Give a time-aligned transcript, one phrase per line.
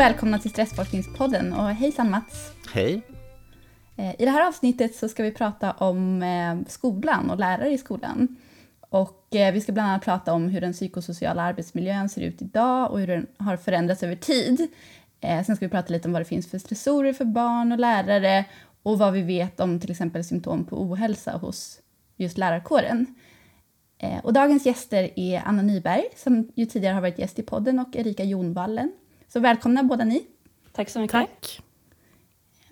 [0.00, 2.52] Välkomna till Stressforskningspodden och hejsan Mats!
[2.72, 3.02] Hej!
[3.96, 7.78] Eh, I det här avsnittet så ska vi prata om eh, skolan och lärare i
[7.78, 8.36] skolan.
[8.80, 12.90] Och eh, vi ska bland annat prata om hur den psykosociala arbetsmiljön ser ut idag
[12.90, 14.68] och hur den har förändrats över tid.
[15.20, 18.44] Sen ska vi prata lite om vad det finns för stressorer för barn och lärare
[18.82, 21.80] och vad vi vet om till exempel symptom på ohälsa hos
[22.16, 23.14] just lärarkåren.
[24.22, 27.96] Och dagens gäster är Anna Nyberg, som ju tidigare har varit gäst i podden, och
[27.96, 28.92] Erika Jonvallen.
[29.32, 30.26] Så välkomna båda ni.
[30.72, 31.12] Tack så mycket.
[31.12, 31.60] Tack.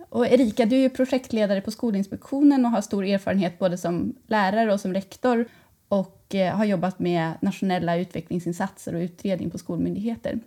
[0.08, 4.80] Och Erika, du är projektledare på Skolinspektionen och har stor erfarenhet både som lärare och
[4.80, 5.48] som rektor
[5.88, 10.40] och eh, har jobbat med nationella utvecklingsinsatser och utredning på skolmyndigheter.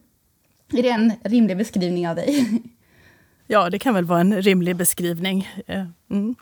[0.73, 2.61] Är det en rimlig beskrivning av dig?
[3.47, 5.49] Ja, det kan väl vara en rimlig beskrivning.
[5.67, 6.35] Eh, mm.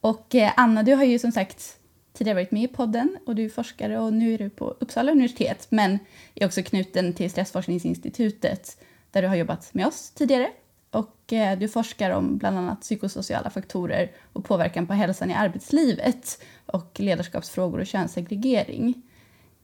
[0.00, 1.79] Och eh, Anna, du har ju som sagt
[2.12, 5.12] tidigare varit med i podden och du är forskare och nu är du på Uppsala
[5.12, 5.98] universitet men
[6.34, 8.76] är också knuten till Stressforskningsinstitutet
[9.10, 10.50] där du har jobbat med oss tidigare.
[10.90, 16.42] Och eh, du forskar om bland annat psykosociala faktorer och påverkan på hälsan i arbetslivet
[16.66, 19.02] och ledarskapsfrågor och könssegregering.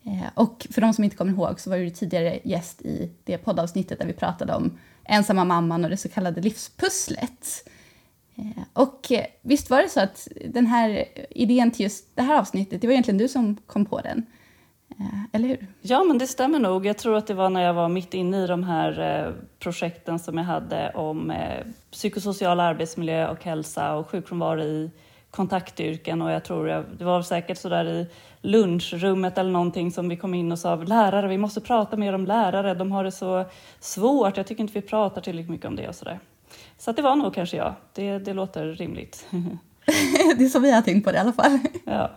[0.04, 3.38] Eh, och för de som inte kommer ihåg så var du tidigare gäst i det
[3.38, 7.68] poddavsnittet där vi pratade om ensamma mamman och det så kallade livspusslet.
[8.36, 12.38] Eh, och eh, visst var det så att den här idén till just det här
[12.38, 14.26] avsnittet, det var egentligen du som kom på den?
[14.98, 15.66] Eh, eller hur?
[15.80, 16.86] Ja, men det stämmer nog.
[16.86, 20.38] Jag tror att det var när jag var mitt inne i de här projekten som
[20.38, 21.32] jag hade om
[21.90, 24.90] psykosocial arbetsmiljö och hälsa och sjukfrånvaro i
[25.30, 28.06] kontaktyrken och jag tror jag, det var säkert så där i
[28.40, 32.26] lunchrummet eller någonting som vi kom in och sa lärare, vi måste prata mer om
[32.26, 33.44] lärare, de har det så
[33.80, 36.20] svårt, jag tycker inte vi pratar tillräckligt mycket om det och sådär.
[36.78, 37.74] Så det var nog kanske jag.
[37.92, 39.26] Det, det låter rimligt.
[40.36, 41.58] det är så vi har tänkt på det i alla fall.
[41.84, 42.10] Ja.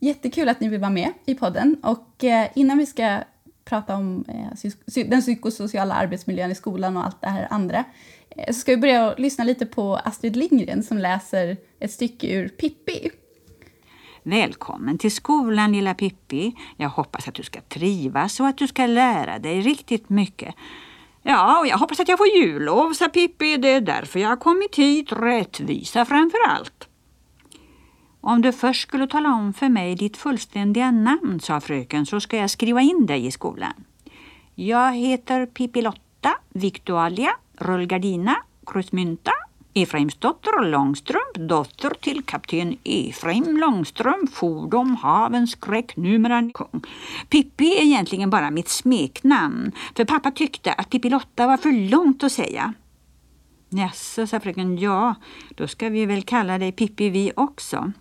[0.00, 1.76] Jättekul att ni vill vara med i podden.
[1.82, 3.18] Och eh, innan vi ska
[3.64, 7.84] prata om eh, den psykosociala arbetsmiljön i skolan och allt det här andra
[8.30, 12.48] eh, så ska vi börja lyssna lite på Astrid Lindgren som läser ett stycke ur
[12.48, 13.10] Pippi.
[14.22, 16.52] Välkommen till skolan lilla Pippi.
[16.76, 20.54] Jag hoppas att du ska trivas och att du ska lära dig riktigt mycket.
[21.22, 23.56] Ja, och jag hoppas att jag får jullov, sa Pippi.
[23.56, 25.12] Det är därför jag har kommit hit.
[25.12, 26.88] Rättvisa framför allt.
[28.20, 32.36] Om du först skulle tala om för mig ditt fullständiga namn, sa fröken, så ska
[32.36, 33.72] jag skriva in dig i skolan.
[34.54, 39.32] Jag heter Pippi Lotta, Victualia, Rullgardina, Krusmynta
[39.74, 46.82] Efraimsdotter Långstrump, dotter till kapten Efraim Långstrump, fordom havens skräck, numera kung.
[47.28, 52.32] Pippi är egentligen bara mitt smeknamn, för pappa tyckte att Pippilotta var för långt att
[52.32, 52.74] säga.
[53.68, 55.14] Jaså, sa fröken, ja,
[55.54, 57.92] då ska vi väl kalla dig Pippi vi också.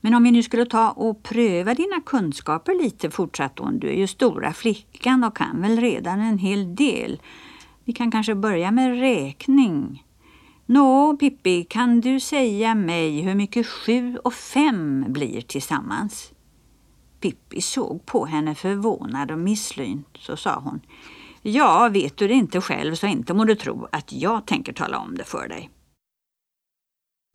[0.00, 3.96] Men om vi nu skulle ta och pröva dina kunskaper lite, fortsatte hon, du är
[3.96, 7.20] ju stora flickan och kan väl redan en hel del.
[7.84, 10.02] Vi kan kanske börja med räkning.
[10.68, 16.32] Nå, Pippi, kan du säga mig hur mycket sju och fem blir tillsammans?
[17.20, 20.80] Pippi såg på henne förvånad och misslynt, så sa hon.
[21.42, 24.98] Ja, vet du det inte själv så inte må du tro att jag tänker tala
[24.98, 25.70] om det för dig.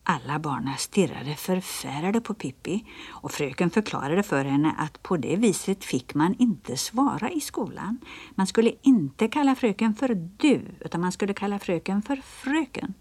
[0.04, 5.84] Alla barnen stirrade förfärade på Pippi och fröken förklarade för henne att på det viset
[5.84, 7.98] fick man inte svara i skolan.
[8.36, 12.94] Man skulle inte kalla fröken för du, utan man skulle kalla fröken för fröken.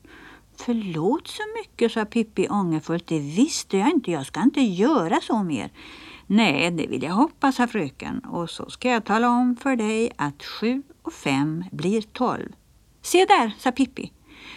[0.64, 3.06] Förlåt så mycket, sa Pippi ångerfullt.
[3.06, 4.10] Det visste jag inte.
[4.10, 5.70] Jag ska inte göra så mer.
[6.26, 8.18] Nej, det vill jag hoppas, sa fröken.
[8.18, 12.52] Och så ska jag tala om för dig att sju och fem blir tolv.
[13.02, 14.12] Se där, sa Pippi.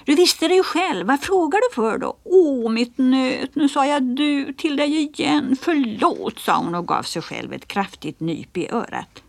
[0.05, 1.07] Du visste det ju själv.
[1.07, 2.17] Vad frågar du för då?
[2.23, 5.55] Åh, mitt nöt, nu sa jag du till dig igen.
[5.61, 9.23] Förlåt, sa hon och gav sig själv ett kraftigt nyp i örat.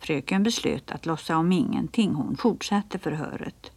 [0.00, 2.14] Fröken beslöt att låtsas om ingenting.
[2.14, 3.70] Hon fortsatte förhöret.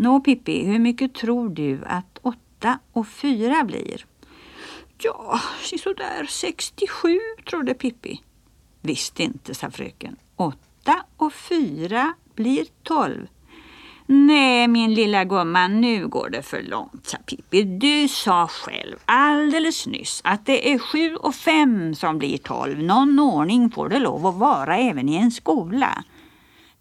[0.00, 4.06] Nå Pippi, hur mycket tror du att åtta och fyra blir?
[5.02, 5.40] Ja,
[5.82, 7.18] sådär 67
[7.50, 8.22] trodde Pippi.
[8.80, 10.16] Visst inte, sa fröken.
[10.36, 13.26] Åtta och fyra blir tolv.
[14.06, 17.62] Nej, min lilla gumman, nu går det för långt, sa Pippi.
[17.62, 22.82] Du sa själv alldeles nyss att det är sju och fem som blir tolv.
[22.82, 26.04] Någon ordning får det lov att vara även i en skola.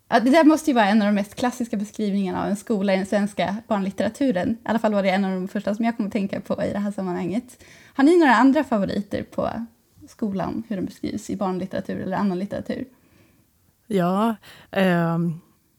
[0.10, 2.94] Ja, det där måste ju vara en av de mest klassiska beskrivningarna av en skola
[2.94, 4.50] i den svenska barnlitteraturen.
[4.50, 6.64] I alla fall var det en av de första som jag kom att tänka på
[6.64, 7.64] i det här sammanhanget.
[7.94, 9.50] Har ni några andra favoriter på
[10.08, 12.86] skolan, hur den beskrivs i barnlitteratur eller annan litteratur?
[13.88, 14.36] Ja,
[14.72, 15.18] eh,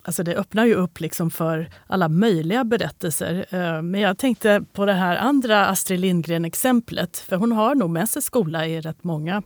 [0.02, 3.46] alltså det öppnar ju upp liksom för alla möjliga berättelser.
[3.50, 8.08] Eh, men jag tänkte på det här andra Astrid Lindgren-exemplet, för hon har nog med
[8.08, 9.42] sig skola i rätt många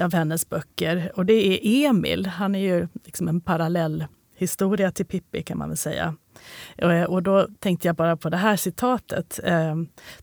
[0.00, 1.12] av hennes böcker.
[1.14, 2.26] Och det är Emil.
[2.26, 4.04] Han är ju liksom en parallell
[4.36, 6.14] historia till Pippi kan man väl säga.
[6.76, 9.40] Eh, och då tänkte jag bara på det här citatet.
[9.44, 9.76] Eh,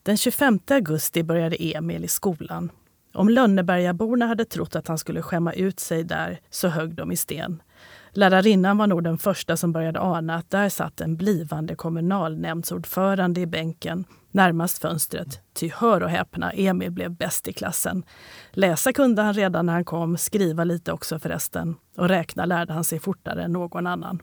[0.03, 2.71] den 25 augusti började Emil i skolan.
[3.13, 7.17] Om Lönnebergaborna hade trott att han skulle skämma ut sig där så högg de i
[7.17, 7.61] sten.
[8.11, 13.45] Lärarinnan var nog den första som började ana att där satt en blivande kommunalnämndsordförande i
[13.45, 14.05] bänken
[14.37, 15.39] närmast fönstret.
[15.53, 18.03] Ty hör och häpna, Emil blev bäst i klassen.
[18.51, 21.75] Läsa kunde han redan när han kom, skriva lite också förresten.
[21.97, 24.21] Och räkna lärde han sig fortare än någon annan.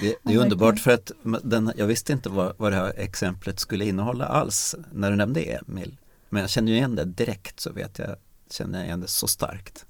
[0.00, 1.12] Det, det är underbart för att
[1.42, 5.40] den, jag visste inte vad, vad det här exemplet skulle innehålla alls när du nämnde
[5.40, 5.96] Emil.
[6.28, 8.16] Men jag känner igen det direkt så vet jag,
[8.50, 9.86] känner igen det så starkt.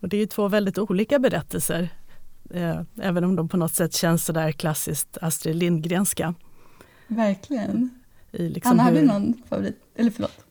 [0.00, 1.88] Och det är ju två väldigt olika berättelser.
[2.50, 6.34] Eh, även om de på något sätt känns sådär klassiskt Astrid Lindgrenska.
[7.10, 7.90] Verkligen.
[8.32, 8.90] I liksom Anna, hur...
[8.90, 9.76] har du någon favorit?
[9.96, 10.44] Eller förlåt.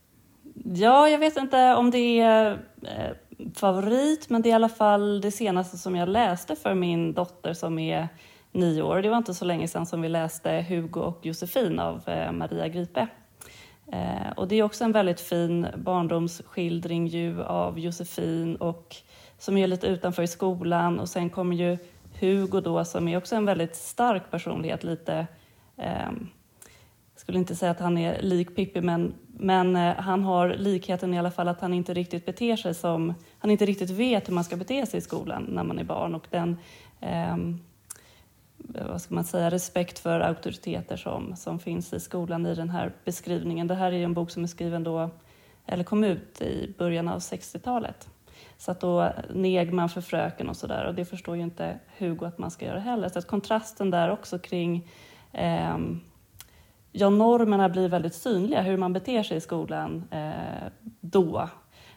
[0.64, 2.52] Ja, jag vet inte om det är
[2.82, 3.16] eh,
[3.54, 7.54] favorit, men det är i alla fall det senaste som jag läste för min dotter
[7.54, 8.08] som är
[8.52, 9.02] nio år.
[9.02, 12.68] Det var inte så länge sedan som vi läste Hugo och Josefin av eh, Maria
[12.68, 13.06] Gripe.
[13.92, 18.96] Eh, och det är också en väldigt fin barndomsskildring ju av Josefin och
[19.38, 21.78] som är lite utanför i skolan och sen kommer ju
[22.20, 25.26] Hugo då som är också en väldigt stark personlighet, lite
[25.76, 26.10] eh,
[27.30, 31.18] skulle inte säga att han är lik Pippi, men, men eh, han har likheten i
[31.18, 34.44] alla fall att han inte riktigt beter sig som, han inte riktigt vet hur man
[34.44, 36.56] ska bete sig i skolan när man är barn och den,
[37.00, 37.36] eh,
[38.88, 42.92] vad ska man säga, respekt för auktoriteter som, som finns i skolan i den här
[43.04, 43.66] beskrivningen.
[43.66, 45.10] Det här är en bok som är skriven då,
[45.66, 48.08] eller kom ut i början av 60-talet.
[48.58, 52.26] Så att då neg man för fröken och sådär och det förstår ju inte Hugo
[52.26, 53.08] att man ska göra heller.
[53.08, 54.88] Så att kontrasten där också kring
[55.32, 55.78] eh,
[56.92, 60.70] ja, normerna blir väldigt synliga, hur man beter sig i skolan eh,
[61.00, 61.48] då.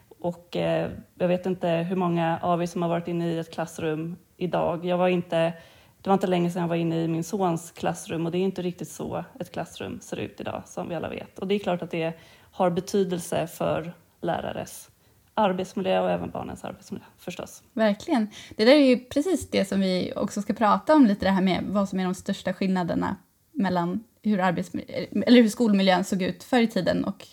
[0.08, 3.52] Och eh, jag vet inte hur många av er som har varit inne i ett
[3.52, 4.84] klassrum idag.
[4.84, 5.52] Jag var inte,
[6.00, 8.42] det var inte länge sedan jag var inne i min sons klassrum och det är
[8.42, 11.38] inte riktigt så ett klassrum ser ut idag som vi alla vet.
[11.38, 12.12] Och det är klart att det
[12.50, 14.90] har betydelse för lärares
[15.34, 17.62] arbetsmiljö och även barnens arbetsmiljö förstås.
[17.72, 18.28] Verkligen.
[18.56, 21.42] Det där är ju precis det som vi också ska prata om lite det här
[21.42, 23.16] med vad som är de största skillnaderna
[23.52, 27.26] mellan hur, eller hur skolmiljön såg ut förr i tiden och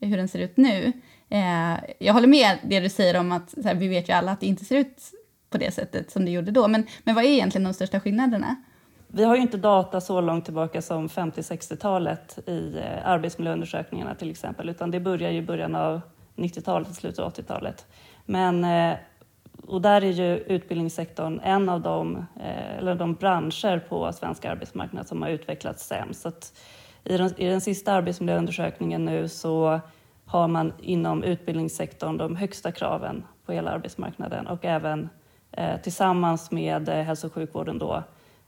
[0.00, 0.92] hur den ser ut nu.
[1.28, 4.40] Eh, jag håller med det du säger om att här, vi vet ju alla att
[4.40, 5.02] det inte ser ut
[5.50, 6.68] på det sättet som det gjorde då.
[6.68, 8.56] Men, men vad är egentligen de största skillnaderna?
[9.08, 14.68] Vi har ju inte data så långt tillbaka som 50-60-talet i eh, arbetsmiljöundersökningarna till exempel,
[14.68, 16.00] utan det börjar ju i början av
[16.36, 17.86] 90-talet, slutet av 80-talet.
[18.24, 18.96] Men, eh,
[19.68, 25.08] och där är ju utbildningssektorn en av de, eh, eller de branscher på svensk arbetsmarknad
[25.08, 26.22] som har utvecklats sämst.
[26.22, 26.32] Så
[27.04, 29.80] i, den, I den sista arbetsmiljöundersökningen nu så
[30.24, 35.08] har man inom utbildningssektorn de högsta kraven på hela arbetsmarknaden och även
[35.52, 38.02] eh, tillsammans med hälso och sjukvården då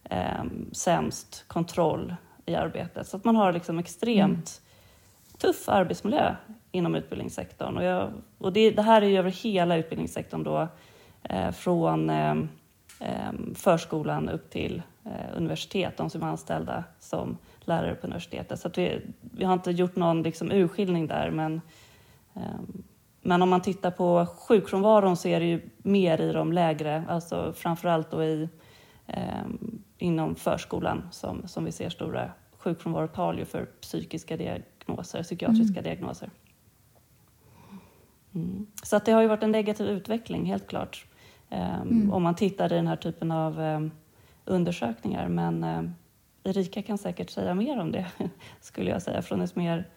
[0.05, 2.15] eh, sämst kontroll
[2.47, 3.07] i arbetet.
[3.07, 5.39] Så att man har liksom extremt mm.
[5.39, 6.35] tuff arbetsmiljö
[6.73, 7.77] inom utbildningssektorn.
[7.77, 10.69] Och, jag, och det, det, här är ju över hela utbildningssektorn då, eh,
[11.53, 12.35] från eh,
[13.01, 18.61] eh, förskolan upp till eh, universitet, de som är anställda som lärare på universitetet.
[18.61, 21.61] Så vi, vi har inte gjort någon liksom, urskiljning där, men,
[23.21, 27.53] men om man tittar på sjukfrånvaron så är det ju mer i de lägre, alltså
[27.57, 28.49] framförallt då i,
[29.99, 35.85] inom förskolan som, som vi ser stora sjukfrånvarotal för psykiska diagnoser, psykiatriska mm.
[35.85, 36.31] diagnoser.
[38.35, 38.67] Mm.
[38.83, 41.07] Så att det har ju varit en negativ utveckling, helt klart,
[41.51, 42.13] mm.
[42.13, 43.91] om man tittar i den här typen av um,
[44.45, 45.29] undersökningar.
[45.29, 45.95] Men um,
[46.45, 48.07] Erika kan säkert säga mer om det,
[48.61, 49.89] skulle jag säga, från ett, mer,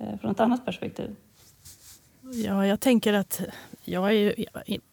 [0.00, 1.16] uh, från ett annat perspektiv.
[2.32, 3.40] Ja, jag tänker att
[3.84, 4.34] jag är ju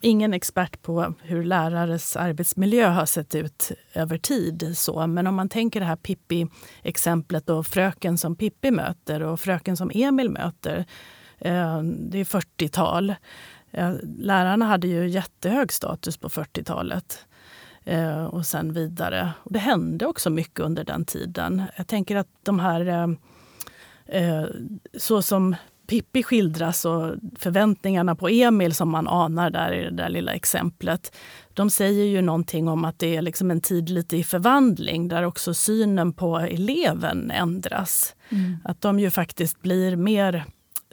[0.01, 4.77] ingen expert på hur lärares arbetsmiljö har sett ut över tid.
[4.77, 5.07] Så.
[5.07, 9.91] Men om man tänker det här Pippi-exemplet och fröken som Pippi möter och fröken som
[9.93, 10.85] Emil möter
[11.39, 13.15] Eh, det är 40-tal.
[13.77, 17.25] Eh, lärarna hade ju jättehög status på 40-talet
[17.83, 19.33] eh, och sen vidare.
[19.43, 21.63] Och det hände också mycket under den tiden.
[21.75, 23.17] Jag tänker att de här,
[24.97, 25.55] så som
[25.87, 31.15] Pippi skildras och förväntningarna på Emil som man anar där i det där lilla exemplet.
[31.53, 35.23] De säger ju någonting om att det är liksom en tid lite i förvandling där
[35.23, 38.15] också synen på eleven ändras.
[38.29, 38.57] Mm.
[38.63, 40.45] Att de ju faktiskt blir mer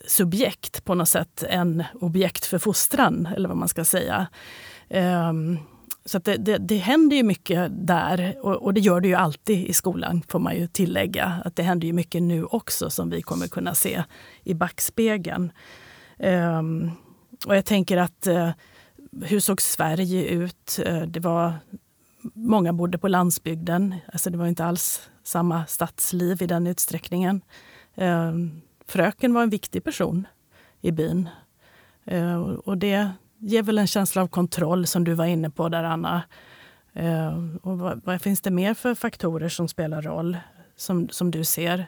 [0.06, 4.26] subjekt på något sätt än objekt för fostran, eller vad man ska säga.
[4.90, 5.59] Um,
[6.04, 9.66] så det, det, det, händer ju mycket där och, och, det gör det ju alltid
[9.66, 11.42] i skolan får man ju tillägga.
[11.44, 14.04] Att det händer ju mycket nu också som vi kommer kunna se
[14.44, 15.52] i backspegeln.
[16.18, 16.90] Um,
[17.47, 18.50] och jag tänker att uh,
[19.23, 20.80] hur såg Sverige ut?
[20.87, 21.54] Uh, det var,
[22.35, 23.94] många bodde på landsbygden.
[24.12, 27.42] Alltså det var inte alls samma stadsliv i den utsträckningen.
[27.94, 30.27] Um, fröken var en viktig person
[30.81, 31.29] i byn.
[32.05, 35.85] Eh, och det ger väl en känsla av kontroll som du var inne på där,
[35.85, 36.23] Anna.
[36.93, 40.37] Eh, och vad, vad, finns det mer för faktorer som spelar roll,
[40.77, 41.87] som, som du ser?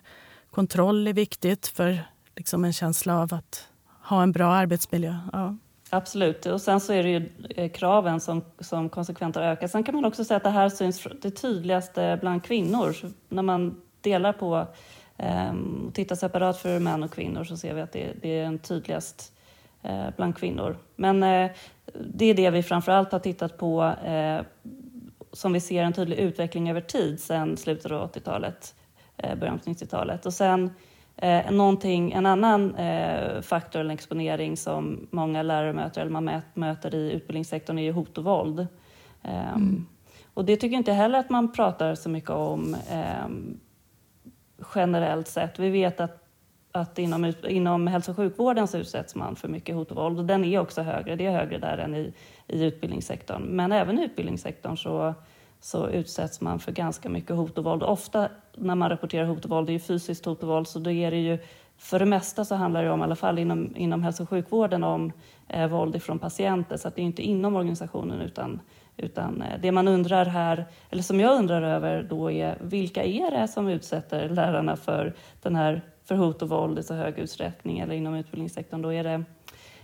[0.50, 1.98] Kontroll är viktigt för
[2.36, 3.68] liksom en känsla av att
[4.02, 5.16] ha en bra arbetsmiljö.
[5.32, 5.56] Ja.
[5.90, 9.70] Absolut, och sen så är det ju eh, kraven som, som konsekvent har ökat.
[9.70, 12.92] Sen kan man också säga att det här syns det tydligaste bland kvinnor.
[12.92, 14.66] Så när man delar på
[15.18, 18.58] um, tittar separat för män och kvinnor så ser vi att det, det är en
[18.58, 19.32] tydligast
[19.84, 20.76] uh, bland kvinnor.
[20.96, 21.50] Men uh,
[22.04, 24.46] det är det vi framförallt har tittat på uh,
[25.32, 28.74] som vi ser en tydlig utveckling över tid sedan slutet av 80-talet,
[29.16, 30.26] början på 90-talet.
[30.26, 30.70] Och sen
[31.50, 32.74] någonting, en annan
[33.42, 38.18] faktor eller exponering som många lärare möter eller man möter i utbildningssektorn är ju hot
[38.18, 38.66] och våld.
[39.24, 39.86] Eh, mm.
[40.34, 43.28] Och det tycker inte heller att man pratar så mycket om eh,
[44.74, 45.58] generellt sett.
[45.58, 46.24] Vi vet att,
[46.72, 50.24] att inom, inom hälso och sjukvården så utsätts man för mycket hot och våld och
[50.24, 51.16] den är också högre.
[51.16, 52.12] Det är högre där än i,
[52.46, 53.42] i utbildningssektorn.
[53.42, 55.14] Men även i utbildningssektorn så
[55.64, 57.82] så utsätts man för ganska mycket hot och våld.
[57.82, 60.78] Ofta när man rapporterar hot och våld, det är ju fysiskt hot och våld, så
[60.78, 61.38] då är det ju
[61.78, 64.84] för det mesta så handlar det om, i alla fall inom, inom hälso och sjukvården,
[64.84, 65.12] om
[65.48, 66.76] eh, våld ifrån patienter.
[66.76, 68.60] Så att det är inte inom organisationen utan,
[68.96, 73.30] utan eh, det man undrar här, eller som jag undrar över då är vilka är
[73.30, 77.78] det som utsätter lärarna för, den här, för hot och våld i så hög utsträckning
[77.78, 78.82] eller inom utbildningssektorn?
[78.82, 79.24] Då är det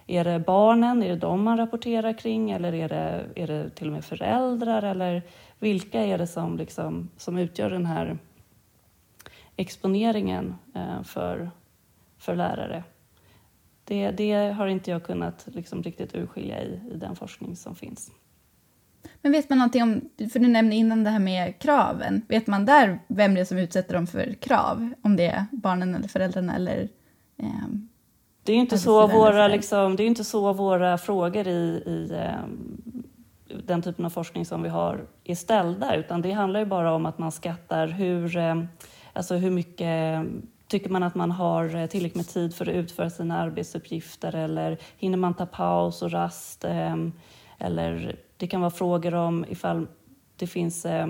[0.06, 3.86] är det barnen, är det de man rapporterar kring eller är det, är det till
[3.86, 4.82] och med föräldrar?
[4.82, 5.22] Eller
[5.58, 8.18] vilka är det som, liksom, som utgör den här
[9.56, 11.50] exponeringen eh, för,
[12.18, 12.84] för lärare?
[13.84, 18.10] Det, det har inte jag kunnat liksom riktigt urskilja i, i den forskning som finns.
[19.22, 20.00] Men vet man någonting om,
[20.32, 23.58] för du nämnde innan det här med kraven, vet man där vem det är som
[23.58, 24.92] utsätter dem för krav?
[25.02, 26.88] Om det är barnen eller föräldrarna eller
[27.36, 27.68] eh,
[28.42, 32.12] det är ju inte, så våra, liksom, det är inte så våra frågor i, i
[32.12, 36.94] eh, den typen av forskning som vi har är ställda, utan det handlar ju bara
[36.94, 38.64] om att man skattar hur, eh,
[39.12, 40.26] alltså hur mycket
[40.70, 45.16] Tycker man att man har tillräckligt med tid för att utföra sina arbetsuppgifter eller hinner
[45.16, 46.64] man ta paus och rast?
[47.60, 49.86] Eller det kan vara frågor om ifall
[50.36, 51.08] det finns eh,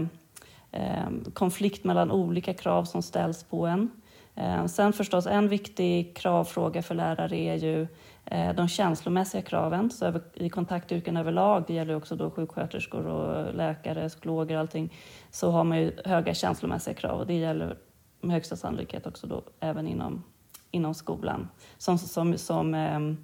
[0.73, 3.91] eh, konflikt mellan olika krav som ställs på en.
[4.35, 7.87] Eh, sen förstås en viktig kravfråga för lärare är ju
[8.25, 14.09] eh, de känslomässiga kraven så i kontaktyrken överlag, det gäller också då sjuksköterskor och läkare,
[14.09, 14.95] psykologer och allting,
[15.31, 17.77] så har man ju höga känslomässiga krav och det gäller
[18.21, 20.23] med högsta sannolikhet också då även inom,
[20.71, 21.49] inom skolan.
[21.79, 23.17] Som, som, som ehm,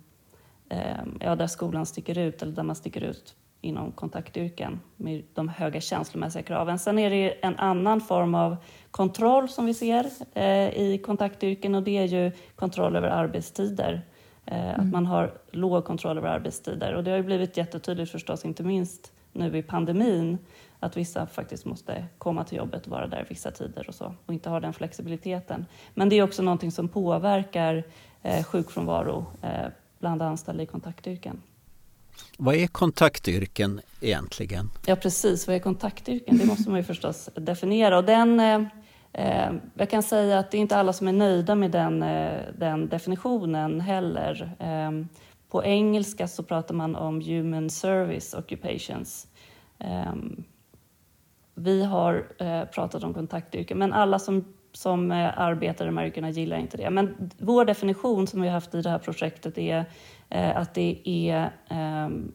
[1.21, 5.81] ja, där skolan sticker ut eller där man sticker ut inom kontaktyrken med de höga
[5.81, 6.79] känslomässiga kraven.
[6.79, 8.57] Sen är det en annan form av
[8.91, 14.03] kontroll som vi ser eh, i kontaktyrken och det är ju kontroll över arbetstider.
[14.45, 14.81] Eh, mm.
[14.81, 18.63] Att man har låg kontroll över arbetstider och det har ju blivit jättetydligt förstås, inte
[18.63, 20.39] minst nu i pandemin,
[20.81, 24.35] att vissa faktiskt måste komma till jobbet och vara där vissa tider och så och
[24.35, 25.67] inte ha den flexibiliteten.
[25.95, 27.85] Men det är också någonting som påverkar
[28.23, 29.27] eh, sjukfrånvaro
[29.99, 31.43] bland anställda i kontaktyrken.
[32.39, 34.71] Vad är kontaktyrken egentligen?
[34.87, 36.39] Ja precis, vad är kontaktyrken?
[36.39, 37.99] Det måste man ju förstås definiera.
[37.99, 38.63] Och den, eh,
[39.13, 42.43] eh, jag kan säga att det är inte alla som är nöjda med den, eh,
[42.59, 44.57] den definitionen heller.
[44.59, 45.07] Eh,
[45.51, 49.27] på engelska så pratar man om human service occupations.
[49.79, 50.15] Eh,
[51.55, 56.31] vi har eh, pratat om kontaktyrken, men alla som som arbetar i de här yrkena
[56.31, 56.91] gillar inte det.
[56.91, 59.85] Men vår definition som vi har haft i det här projektet är
[60.29, 62.33] Eh, att det är ehm,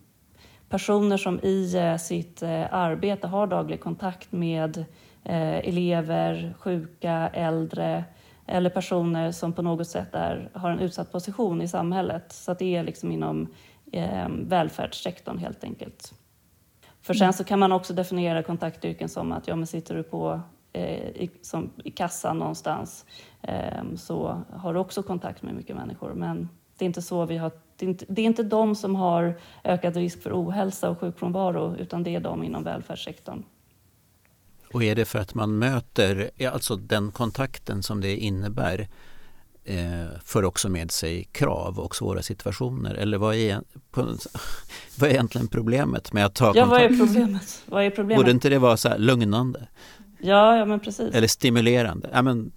[0.69, 4.85] personer som i eh, sitt eh, arbete har daglig kontakt med
[5.23, 8.03] elever, sjuka, äldre
[8.47, 12.31] eller personer som på något sätt är, har en utsatt position i samhället.
[12.31, 13.47] Så det är liksom inom
[13.91, 16.13] eh, välfärdssektorn helt enkelt.
[17.01, 20.31] För sen så kan man också definiera kontaktyrken som att ja, men sitter du på
[20.31, 20.39] eh,
[20.79, 23.05] i, som, i kassan någonstans
[23.41, 26.13] eh, så har du också kontakt med mycket människor.
[26.13, 28.95] Men det är inte så vi har det är, inte, det är inte de som
[28.95, 33.43] har ökad risk för ohälsa och sjukfrånvaro utan det är de inom välfärdssektorn.
[34.73, 38.87] Och är det för att man möter, alltså den kontakten som det innebär
[39.63, 42.93] eh, för också med sig krav och svåra situationer?
[42.93, 43.61] Eller vad är,
[43.91, 44.01] på,
[44.99, 46.69] vad är egentligen problemet med att ta ja, kontakt?
[46.69, 47.63] Vad är problemet?
[47.65, 48.17] Vad är problemet?
[48.17, 49.67] Borde inte det vara så lugnande?
[50.21, 51.15] Ja, ja, men precis.
[51.15, 52.09] Eller stimulerande?
[52.13, 52.51] Ja, men,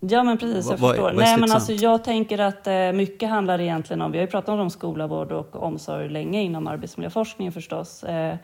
[0.00, 1.04] Ja men precis, jag Vad- förstår.
[1.04, 4.30] vad Nej, men alltså, jag tänker att eh, mycket handlar egentligen om, vi har ju
[4.30, 8.04] pratat om skola, vård och omsorg länge inom arbetsmiljöforskningen förstås.
[8.04, 8.36] Eh,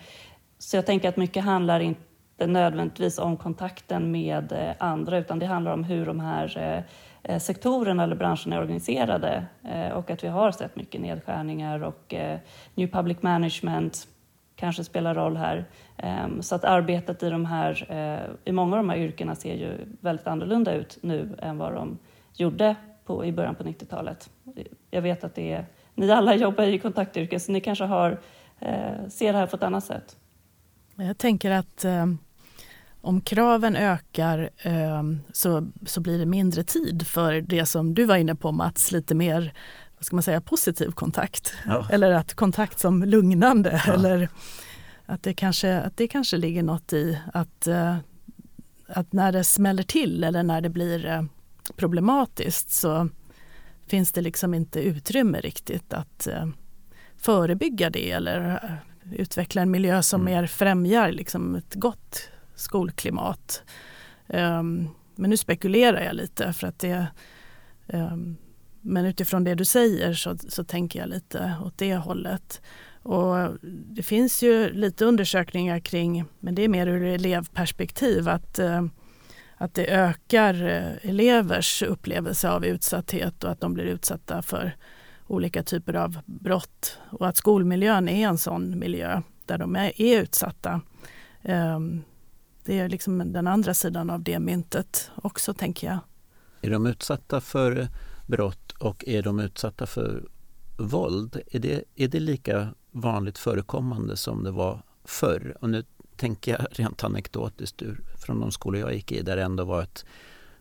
[0.58, 5.46] så jag tänker att mycket handlar inte nödvändigtvis om kontakten med eh, andra utan det
[5.46, 10.24] handlar om hur de här eh, eh, sektorerna eller branscherna är organiserade eh, och att
[10.24, 12.14] vi har sett mycket nedskärningar och
[12.74, 14.08] New Public Management
[14.56, 15.64] kanske spelar roll här.
[15.96, 19.54] Ehm, så att arbetet i, de här, eh, i många av de här yrkena ser
[19.54, 21.98] ju väldigt annorlunda ut nu än vad de
[22.34, 24.30] gjorde på, i början på 90-talet.
[24.90, 28.20] Jag vet att det är, ni alla jobbar i kontaktyrken så ni kanske har,
[28.60, 30.16] eh, ser det här på ett annat sätt.
[30.96, 32.18] Jag tänker att ehm,
[33.00, 38.16] om kraven ökar ehm, så, så blir det mindre tid för det som du var
[38.16, 39.54] inne på Mats, lite mer
[40.04, 41.54] vad ska man säga, positiv kontakt.
[41.66, 41.88] Ja.
[41.90, 43.82] Eller att kontakt som lugnande.
[43.86, 43.92] Ja.
[43.92, 44.28] Eller
[45.06, 47.96] att det, kanske, att det kanske ligger något i att, eh,
[48.88, 51.22] att när det smäller till eller när det blir eh,
[51.76, 53.08] problematiskt så
[53.86, 56.46] finns det liksom inte utrymme riktigt att eh,
[57.16, 58.60] förebygga det eller
[59.12, 60.34] utveckla en miljö som Mm.
[60.34, 63.62] mer främjar liksom ett gott skolklimat.
[64.28, 67.06] Ehm, men nu spekulerar jag lite för att det
[67.88, 68.36] ehm,
[68.84, 72.60] men utifrån det du säger så, så tänker jag lite åt det hållet.
[73.02, 78.84] Och det finns ju lite undersökningar kring, men det är mer ur elevperspektiv, att, eh,
[79.56, 84.76] att det ökar eh, elevers upplevelse av utsatthet och att de blir utsatta för
[85.26, 86.98] olika typer av brott.
[87.10, 90.80] Och att skolmiljön är en sån miljö där de är, är utsatta.
[91.42, 92.02] Ehm,
[92.64, 95.98] det är liksom den andra sidan av det myntet också, tänker jag.
[96.62, 97.86] Är de utsatta för eh,
[98.26, 100.24] brott och är de utsatta för
[100.76, 101.40] våld?
[101.50, 105.56] Är det, är det lika vanligt förekommande som det var förr?
[105.60, 105.84] Och nu
[106.16, 109.82] tänker jag rent anekdotiskt ur, från de skolor jag gick i där det ändå var
[109.82, 110.04] ett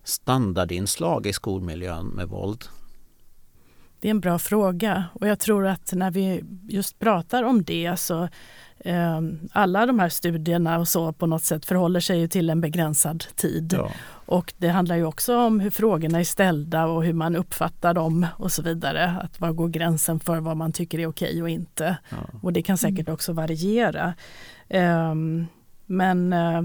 [0.04, 2.66] standardinslag i skolmiljön med våld.
[4.00, 8.00] Det är en bra fråga och jag tror att när vi just pratar om det
[8.00, 8.30] så
[8.78, 12.62] eh, alla de här studierna och så på något sätt förhåller sig ju till en
[12.62, 13.74] begränsad tid.
[13.78, 13.92] Ja.
[14.26, 18.28] Och det handlar ju också om hur frågorna är ställda och hur man uppfattar dem
[18.38, 19.20] och så vidare.
[19.24, 21.98] Att var går gränsen för vad man tycker är okej och inte.
[22.10, 22.18] Ja.
[22.42, 24.14] Och det kan säkert också variera.
[24.70, 25.48] Ehm,
[25.86, 26.64] men eh,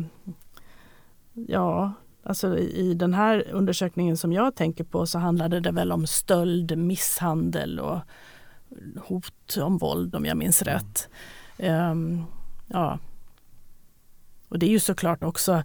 [1.33, 1.93] ja,
[2.23, 6.07] alltså i i den här undersökningen som jag tänker på så handlade det väl om
[6.07, 7.99] stöld, misshandel och
[9.05, 11.09] hot om våld om jag minns rätt.
[11.59, 12.25] Ehm,
[12.67, 12.99] ja.
[14.49, 15.63] Och det är ju såklart också,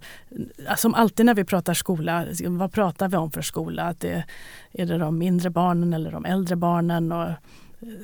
[0.76, 3.82] som alltid när vi pratar skola, vad pratar vi om för skola?
[3.82, 4.24] Att det,
[4.72, 7.12] är det de mindre barnen eller de äldre barnen?
[7.12, 7.28] Och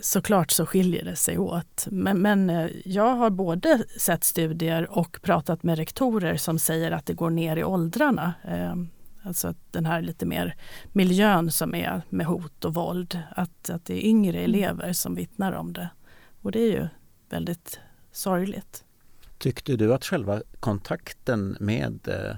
[0.02, 1.86] såklart så skiljer det sig åt.
[1.90, 7.06] Men, men eh, jag har både sett studier och pratat med rektorer som säger att
[7.06, 8.34] det går ner i åldrarna.
[8.44, 8.74] Eh,
[9.22, 10.56] Alltså att den här lite mer
[10.92, 13.22] miljön som är med hot och våld.
[13.30, 15.90] Att, att det är yngre elever som vittnar om det.
[16.42, 16.88] Och det är ju
[17.30, 17.80] väldigt
[18.12, 18.84] sorgligt.
[19.40, 22.36] Tyckte du att själva kontakten med eh,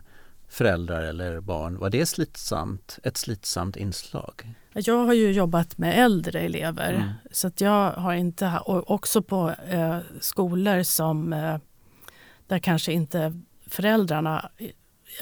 [0.48, 4.54] föräldrar eller barn, var det slitsamt, ett slitsamt inslag?
[4.72, 7.10] Jag har ju jobbat med äldre elever Mm.
[7.32, 11.56] så att jag har inte, och också på eh, skolor som eh,
[12.46, 14.50] där kanske inte föräldrarna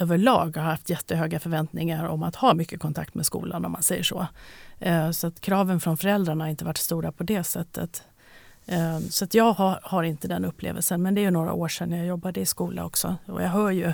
[0.00, 4.02] överlag har haft jättehöga förväntningar om att ha mycket kontakt med skolan om man säger
[4.02, 4.26] så.
[4.78, 8.02] Eh, så att kraven från föräldrarna har inte varit stora på det sättet.
[8.66, 11.92] Eh, så jag har, har inte den upplevelsen men det är ju några år sedan
[11.92, 13.92] jag jobbade i skola också och jag hör ju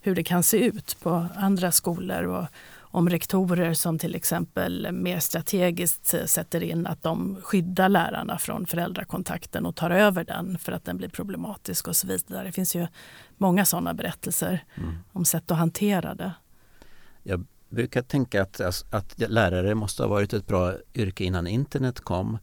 [0.00, 2.44] hur det kan se ut på andra skolor och
[2.90, 9.66] om rektorer som till exempel mer strategiskt sätter in att de skyddar lärarna från föräldrakontakten
[9.66, 12.44] och tar över den för att den blir problematisk och så vidare.
[12.44, 12.86] Det finns ju
[13.36, 14.94] många sådana berättelser Mm.
[15.12, 16.32] om sätt att hantera det.
[17.22, 22.38] Jag brukar tänka att, att lärare måste ha varit ett bra yrke innan internet kom.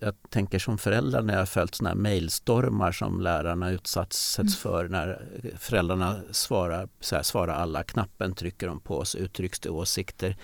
[0.00, 4.48] Jag- tänker som förälder när jag har följt såna här mejlstormar som lärarna utsatts Mm.
[4.52, 5.22] för när
[5.58, 10.36] föräldrarna svarar, så här, svarar alla, knappen trycker de på så uttrycks det åsikter.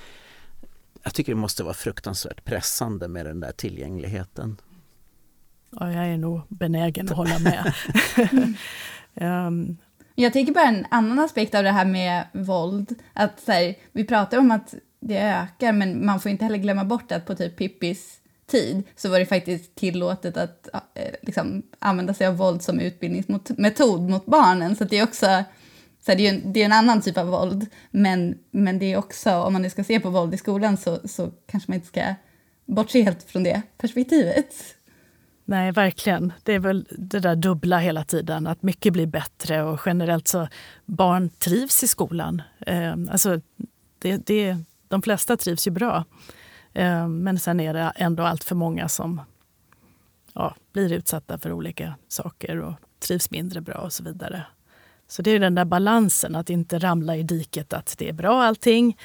[1.03, 4.57] Jag tycker det måste vara fruktansvärt pressande med den där tillgängligheten.
[5.81, 7.75] Ja, jag är nog benägen att hålla med.
[9.15, 9.77] Ehm,
[10.15, 12.95] Jag tänker bara en annan aspekt av det här med våld.
[13.13, 16.85] Att så här, vi pratar om att det ökar, men man får inte heller glömma
[16.85, 18.20] bort att på typ Pippis
[18.51, 24.11] tid så var det faktiskt tillåtet att eh, liksom, använda sig av våld som utbildningsmetod
[24.11, 24.77] mot barnen.
[24.77, 25.45] Så det är också
[26.07, 28.97] så det, är en, det är en annan typ av våld, men, men det är
[28.97, 31.89] också, om man nu ska se på våld i skolan så, så kanske man inte
[31.89, 32.15] ska
[32.67, 34.55] bortse helt från det perspektivet.
[35.45, 36.33] Nej, verkligen.
[36.43, 40.49] Det är väl det där dubbla hela tiden, att mycket blir bättre och generellt så
[40.85, 42.43] barn trivs i skolan.
[42.67, 43.41] Eh, alltså,
[43.99, 44.57] det, det,
[44.89, 46.05] De flesta trivs ju bra.
[46.73, 49.21] Eh, men sen är det ändå allt för många som
[50.35, 54.47] ja, blir utsatta för olika saker och trivs mindre bra och så vidare.
[55.09, 58.43] Så det är den där balansen, att inte ramla i diket att det är bra
[58.43, 58.97] allting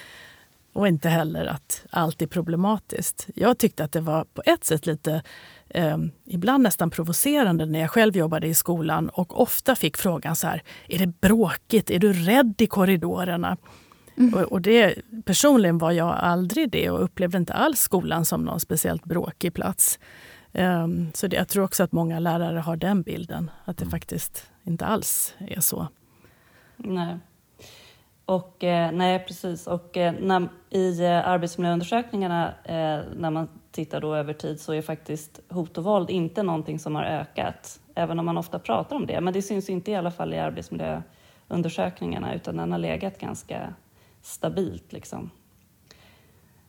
[0.73, 3.27] och inte heller att allt är problematiskt.
[3.35, 5.21] Jag tyckte att det var på ett sätt lite,
[5.69, 10.47] eh, ibland nästan provocerande när jag själv jobbade i skolan och ofta fick frågan så
[10.47, 11.89] här, är det bråkigt?
[11.89, 13.57] Är du rädd i korridorerna?
[14.17, 14.33] Mm.
[14.33, 18.59] Och, och, det, personligen var jag aldrig det och upplevde inte alls skolan som någon
[18.59, 19.99] speciellt bråkig plats.
[20.51, 23.91] Um, så det, jag tror också att många lärare har den bilden, att det mm.
[23.91, 25.87] faktiskt inte alls är så.
[26.77, 27.17] Nej.
[28.25, 29.67] Och, eh, nej, precis.
[29.67, 32.53] Och eh, när, i eh, arbetsmiljöundersökningarna,
[33.15, 36.95] när man tittar då över tid, så är faktiskt hot och våld inte någonting som
[36.95, 39.21] har ökat, även om man ofta pratar om det.
[39.21, 43.73] Men det syns inte i alla fall i arbetsmiljöundersökningarna, utan den har legat ganska
[44.25, 44.93] stabilt.
[44.93, 45.29] Liksom.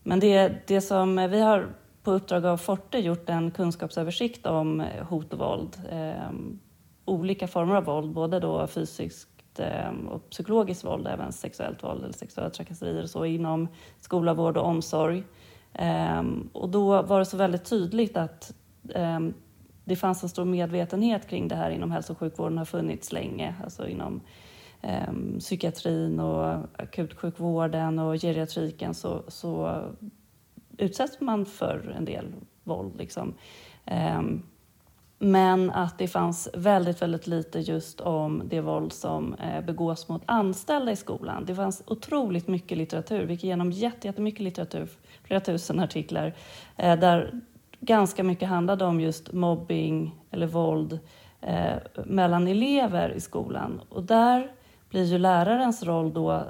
[0.03, 1.69] Men det, det som vi har
[2.03, 5.83] på uppdrag av Forte gjort en kunskapsöversikt om hot och våld.
[5.91, 6.31] Eh,
[7.05, 12.13] olika former av våld, både då fysiskt eh, och psykologiskt våld, även sexuellt våld eller
[12.13, 13.69] sexuella trakasserier och så inom
[14.01, 15.25] skola, vård och omsorg.
[15.73, 18.55] Eh, och då var det så väldigt tydligt att
[18.95, 19.21] eh,
[19.85, 23.55] det fanns en stor medvetenhet kring det här inom hälso och sjukvården har funnits länge,
[23.65, 24.21] alltså inom
[24.83, 29.83] eh, psykiatrin och akutsjukvården och geriatriken så, så
[30.79, 32.33] utsätts man för en del
[32.65, 32.97] våld.
[32.97, 33.35] Liksom.
[33.85, 34.43] Ehm,
[35.19, 40.23] men att det fanns väldigt, väldigt lite just om det våld som eh, begås mot
[40.27, 41.45] anställda i skolan.
[41.45, 44.89] Det fanns otroligt mycket litteratur, vi gick igenom jättemycket litteratur,
[45.23, 46.35] flera tusen artiklar,
[46.77, 47.41] eh, där
[47.81, 50.99] ganska mycket handlade om just mobbing eller våld
[51.41, 53.81] eh, mellan elever i skolan.
[53.89, 54.53] Och där
[54.89, 56.45] blir ju lärarens roll då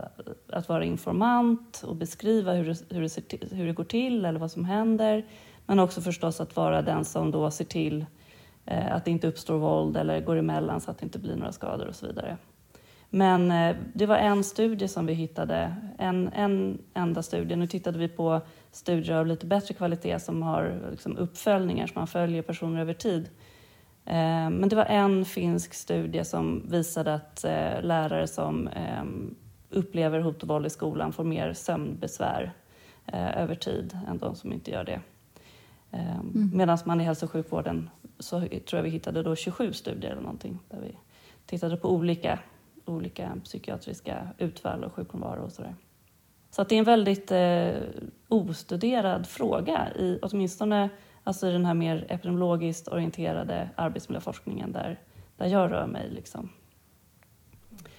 [0.48, 4.40] att vara informant och beskriva hur det, hur, det ser hur det går till eller
[4.40, 5.26] vad som händer.
[5.66, 8.06] Men också förstås att vara den som då ser till
[8.64, 11.52] eh, att det inte uppstår våld eller går emellan så att det inte blir några
[11.52, 12.36] skador och så vidare.
[13.10, 17.56] Men eh, det var en studie som vi hittade, en, en enda studie.
[17.56, 18.40] Nu tittade vi på
[18.72, 23.28] studier av lite bättre kvalitet som har liksom, uppföljningar, så man följer personer över tid.
[24.06, 29.34] Eh, men det var en finsk studie som visade att eh, lärare som ehm,
[29.70, 32.52] upplever hot och våld i skolan får mer sömnbesvär
[33.06, 35.00] eh, över tid än de som inte gör det.
[35.90, 36.50] Ehm, mm.
[36.54, 40.22] Medan man i hälso och sjukvården så tror jag vi hittade då 27 studier eller
[40.22, 40.96] någonting där vi
[41.46, 42.38] tittade på olika,
[42.84, 45.74] olika psykiatriska utfall och sjukfrånvaro och sådär.
[46.50, 47.74] Så att det är en väldigt eh,
[48.28, 50.88] ostuderad fråga, i, åtminstone
[51.26, 55.00] Alltså i den här mer epidemiologiskt orienterade arbetsmiljöforskningen där,
[55.36, 56.10] där jag rör mig.
[56.10, 56.50] Liksom.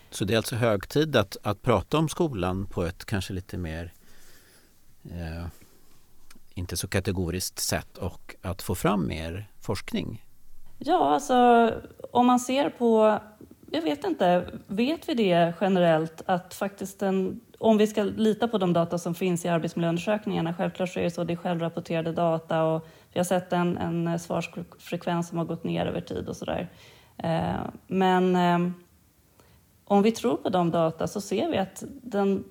[0.10, 3.58] Så det är alltså hög tid att, att prata om skolan på ett kanske lite
[3.58, 3.94] mer
[5.04, 5.46] eh,
[6.54, 10.26] inte så kategoriskt sätt och att få fram mer forskning?
[10.78, 11.72] Ja, alltså
[12.12, 13.20] om man ser på,
[13.72, 18.58] jag vet inte, vet vi det generellt att faktiskt en om vi ska lita på
[18.58, 22.64] de data som finns i arbetsmiljöundersökningarna, självklart så är det så, det är självrapporterade data
[22.64, 22.88] och
[23.18, 26.70] vi har sett en, en svarsfrekvens som har gått ner över tid och sådär.
[27.18, 28.72] Eh, men eh,
[29.86, 32.44] om vi tror på de data så ser vi att den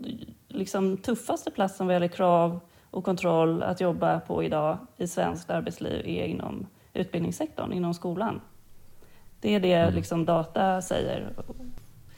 [0.48, 6.06] liksom, tuffaste platsen vad gäller krav och kontroll att jobba på idag i svenskt arbetsliv
[6.06, 8.40] är inom utbildningssektorn, inom skolan.
[9.40, 9.94] Det är det mm.
[9.94, 11.32] liksom, data säger.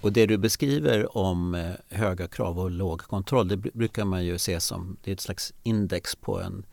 [0.00, 4.38] Och det du beskriver om eh, höga krav och låg kontroll det brukar man ju
[4.38, 6.66] se som det är ett slags index på en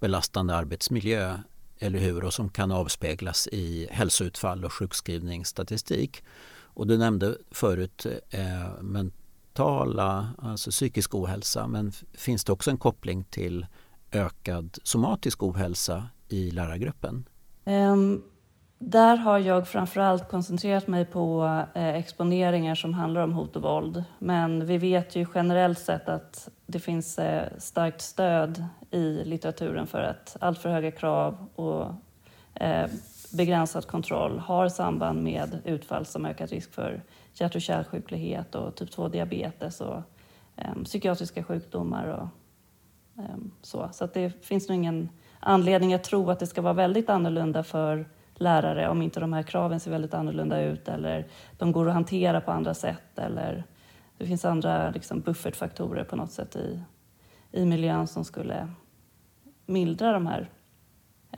[0.00, 1.38] belastande arbetsmiljö
[1.78, 2.24] eller hur?
[2.24, 6.24] Och som kan avspeglas i hälsoutfall och sjukskrivningsstatistik.
[6.62, 13.24] Och du nämnde förut eh, mentala, alltså psykisk ohälsa men finns det också en koppling
[13.24, 13.66] till
[14.12, 17.28] ökad somatisk ohälsa i lärargruppen?
[17.64, 18.22] Um,
[18.82, 24.04] där har jag framförallt koncentrerat mig på eh, exponeringar som handlar om hot och våld.
[24.18, 30.02] Men vi vet ju generellt sett att det finns eh, starkt stöd i litteraturen för
[30.02, 31.86] att alltför höga krav och
[32.54, 32.90] eh,
[33.32, 37.02] begränsad kontroll har samband med utfall som ökad risk för
[37.34, 40.02] hjärt och kärlsjuklighet och typ 2-diabetes och
[40.56, 42.28] eh, psykiatriska sjukdomar och
[43.22, 43.88] eh, så.
[43.92, 45.08] Så att det finns nog ingen
[45.40, 48.06] anledning att tro att det ska vara väldigt annorlunda för
[48.40, 51.26] lärare om inte de här kraven ser väldigt annorlunda ut eller
[51.58, 53.64] de går att hantera på andra sätt eller
[54.18, 56.80] det finns andra liksom, buffertfaktorer på något sätt i,
[57.52, 58.68] i miljön som skulle
[59.66, 60.50] mildra de här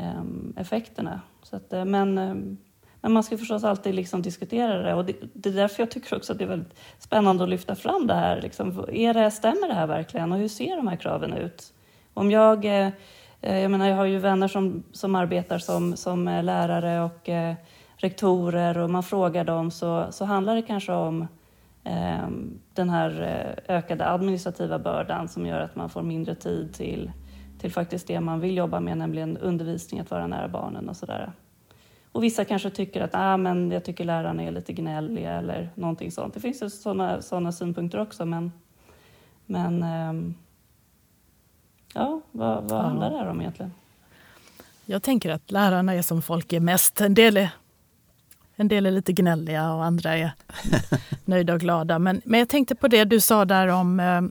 [0.01, 1.21] um, effekterna.
[1.43, 2.57] Så att, eh, men, ehm,
[3.01, 6.17] Men man ska förstås alltid liksom diskutera det och det, det, är därför jag tycker
[6.17, 8.41] också att det är väldigt spännande att lyfta fram det här.
[8.43, 11.75] Liksom, är det, stämmer det här verkligen och hur ser de här kraven ut?
[12.15, 12.93] Om jag, eh,
[13.43, 17.29] Eh, jag menar jag har ju vänner som, som arbetar som, som eh, lärare och
[17.29, 17.55] eh,
[17.97, 21.27] rektorer och man frågar dem så, så handlar det kanske om
[21.85, 22.29] eh,
[22.75, 23.23] den här
[23.69, 27.13] eh, ökade administrativa bördan som gör att man får mindre tid till,
[27.59, 31.33] till faktiskt det man vill jobba med, nämligen undervisning, att vara nära barnen och sådär.
[32.13, 36.13] Och vissa kanske tycker att ah, men jag tycker lärarna är lite gnälliga eller någonting
[36.13, 36.35] sånt.
[36.35, 38.53] Det finns ju sådana såna synpunkter också men,
[39.47, 40.35] men eh,
[41.93, 43.73] ja, vad, vad handlar det här om egentligen?
[44.85, 47.01] Jag tänker att lärarna är som folk är mest.
[47.01, 47.51] En del är
[48.57, 50.33] en del är lite gnälliga och andra är
[51.25, 51.99] nöjda och glada.
[51.99, 54.23] Men, men jag tänkte på det du sa där om, eh,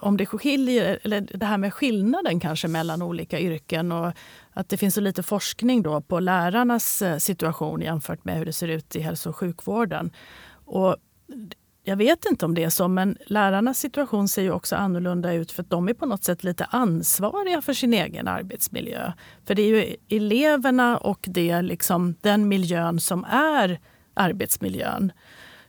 [0.00, 4.12] om det skiljer, eller det här med skillnaden kanske mellan olika yrken och
[4.52, 8.52] att det finns så lite forskning då på lärarnas eh, situation jämfört med hur det
[8.52, 10.10] ser ut i hälso och sjukvården.
[10.64, 10.96] Och
[11.88, 15.52] jag vet inte om det är så, men lärarnas situation ser ju också annorlunda ut
[15.52, 19.12] för att de är på något sätt lite ansvariga för sin egen arbetsmiljö.
[19.46, 23.80] För det är ju eleverna och det liksom, den miljön som är
[24.14, 25.12] arbetsmiljön.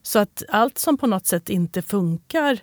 [0.01, 2.59] Så att allt som på något sätt inte funkar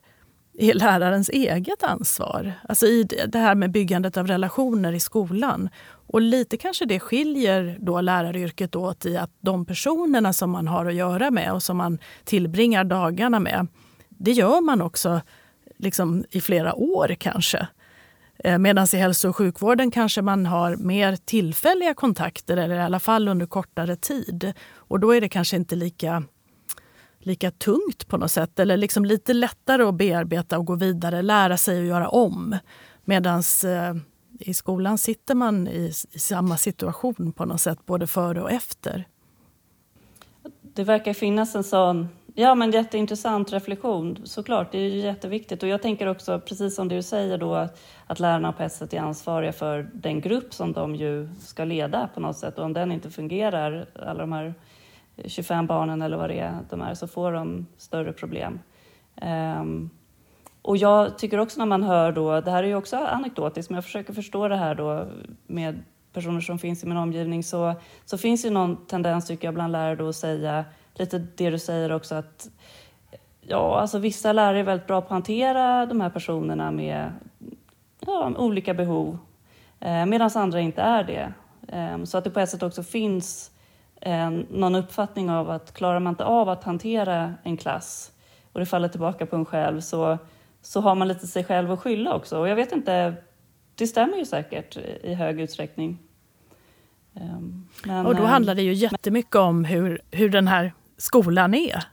[0.58, 2.52] är lärarens eget ansvar.
[2.68, 5.68] Alltså i det här med byggandet av relationer i skolan.
[6.14, 10.87] Och lite kanske det skiljer då läraryrket åt i att de personerna som man har
[10.87, 13.66] att göra med och som man tillbringar dagarna med,
[14.09, 15.20] det gör man också
[15.77, 17.66] liksom i flera år kanske.
[18.38, 23.00] Eh, Medan i hälso och sjukvården kanske man har mer tillfälliga kontakter eller i alla
[23.00, 24.53] fall under kortare tid.
[24.74, 26.22] Och då är det kanske inte lika,
[27.18, 31.57] lika tungt på något sätt eller liksom lite lättare att bearbeta och gå vidare, lära
[31.57, 32.59] sig att göra om.
[33.05, 33.94] Medan eh,
[34.38, 39.05] i skolan sitter man i, i samma situation på något sätt, både före och efter.
[40.62, 44.18] Det verkar finnas en sån Ja, men jätteintressant reflektion.
[44.25, 45.62] Såklart, det är ju jätteviktigt.
[45.62, 48.94] Och jag tänker också, precis som du säger då, att, att lärarna på ett sätt
[48.94, 52.59] är ansvariga för den grupp som de ju ska leda på något sätt.
[52.59, 54.55] Och om den inte fungerar, alla de här
[55.25, 58.59] 25 barnen eller vad det är de är, så får de större problem.
[59.23, 59.90] Um,
[60.64, 63.74] och jag tycker också när man hör då, det här är ju också anekdotiskt, men
[63.74, 65.07] jag försöker förstå det här då
[65.46, 67.74] med personer som finns i min omgivning, så,
[68.05, 71.59] så finns ju någon tendens tycker jag bland lärare då att säga lite det du
[71.59, 72.48] säger också att
[73.40, 77.12] ja, alltså vissa lärare är väldigt bra på att hantera de här personerna med
[78.00, 79.18] ja, olika behov,
[79.81, 81.33] eh, medan andra inte är det.
[81.68, 83.50] Eh, så att det på ett sätt också finns
[84.00, 88.12] eh, någon uppfattning av att klarar man inte av att hantera en klass
[88.53, 90.18] och det faller tillbaka på en själv så
[90.64, 92.38] så har man lite sig själv att skylla också.
[92.38, 93.14] Och jag vet inte,
[93.74, 95.98] det stämmer ju säkert i hög utsträckning.
[97.14, 101.85] Ehm, men, och då handlar det ju jättemycket om hur, hur den här skolan är.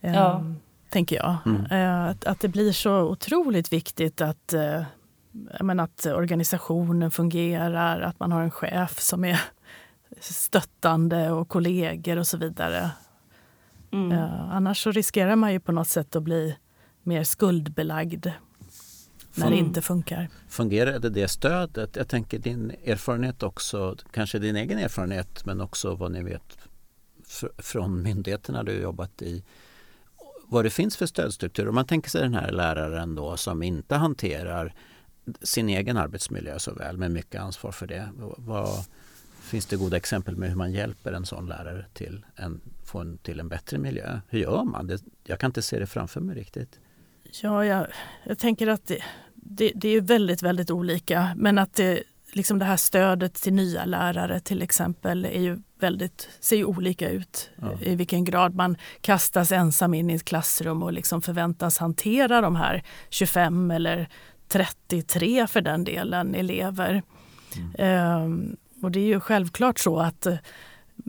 [0.00, 0.32] Ja.
[0.32, 0.56] Um,
[0.90, 1.36] tänker jag.
[1.46, 1.72] Mm.
[1.72, 4.82] Uh, att, att det blir så otroligt viktigt att, uh,
[5.60, 9.40] men att organisationen fungerar, att man har en chef som är
[10.20, 12.90] stöttande och kollegor och så vidare.
[13.90, 14.12] Mm.
[14.12, 16.56] Uh, annars så riskerar man ju på något sätt att bli
[17.02, 18.26] mer skuldbelagd
[19.34, 20.28] när det inte funkar.
[20.48, 21.96] Fungerade det stödet?
[21.96, 26.58] Jag tänker din erfarenhet också, kanske din egen erfarenhet men också vad ni vet
[27.58, 29.44] från myndigheterna du jobbat i.
[30.46, 31.68] Vad det finns för stödstruktur.
[31.68, 34.74] Om man tänker sig den här läraren då som inte hanterar
[35.42, 38.08] sin egen arbetsmiljö så väl med mycket ansvar för det.
[38.36, 38.84] Vad,
[39.42, 43.18] finns det goda exempel med hur man hjälper en sån lärare till en, få en,
[43.18, 44.20] till en bättre miljö?
[44.28, 44.86] Hur gör man?
[44.86, 46.80] Det, jag kan inte se det framför mig riktigt.
[47.40, 47.86] Ja, jag,
[48.24, 48.98] jag tänker att det,
[49.34, 51.32] det, det, är väldigt, väldigt olika.
[51.36, 56.28] Men att det, liksom det här stödet till nya lärare till exempel är ju väldigt,
[56.40, 57.50] ser ju olika ut.
[57.56, 57.72] Ja.
[57.80, 62.56] I vilken grad man kastas ensam in i ett klassrum och liksom förväntas hantera de
[62.56, 64.08] här 25 eller
[64.48, 67.02] 33 för den delen elever.
[67.56, 67.72] Mm.
[67.78, 70.26] Ehm, och det är ju självklart så att,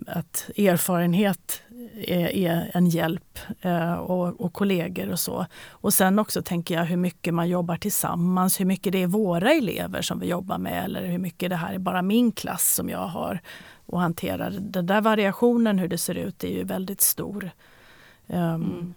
[0.07, 1.61] att erfarenhet
[1.95, 5.45] är, är en hjälp eh, och, och kollegor och så.
[5.69, 9.51] Och sen också tänker jag hur mycket man jobbar tillsammans, hur mycket det är våra
[9.51, 12.89] elever som vi jobbar med eller hur mycket det här är bara min klass som
[12.89, 13.41] jag har
[13.85, 14.53] och hanterar.
[14.59, 17.51] Den där variationen hur det ser ut är ju väldigt stor.
[18.27, 18.93] Um, mm.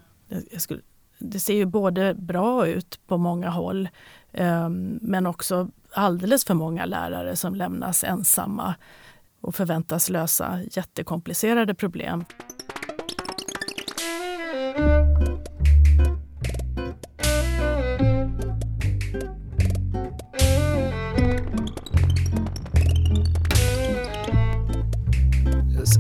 [0.57, 0.81] skulle,
[1.19, 3.89] det ser ju både bra ut på många håll
[4.33, 8.75] um, men också alldeles för många lärare som lämnas ensamma
[9.47, 12.25] och förväntas lösa jättekomplicerade problem.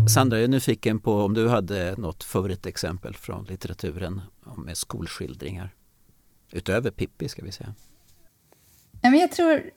[0.08, 4.20] Sandra, jag är nyfiken på om du hade något favoritexempel från litteraturen
[4.56, 5.74] med skolskildringar.
[6.52, 7.74] Utöver Pippi ska vi säga.
[9.02, 9.70] Ja, men jag tror...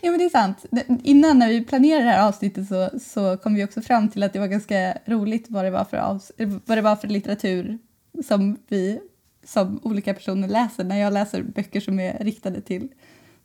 [0.00, 0.66] ja, men det är sant.
[1.02, 4.32] Innan när vi planerade det här avsnittet så, så kom vi också fram till att
[4.32, 6.32] det var ganska roligt vad det var för, avs
[6.66, 7.78] vad det var för litteratur
[8.26, 9.00] som vi
[9.44, 10.84] som olika personer läser.
[10.84, 12.88] När jag läser böcker som är riktade till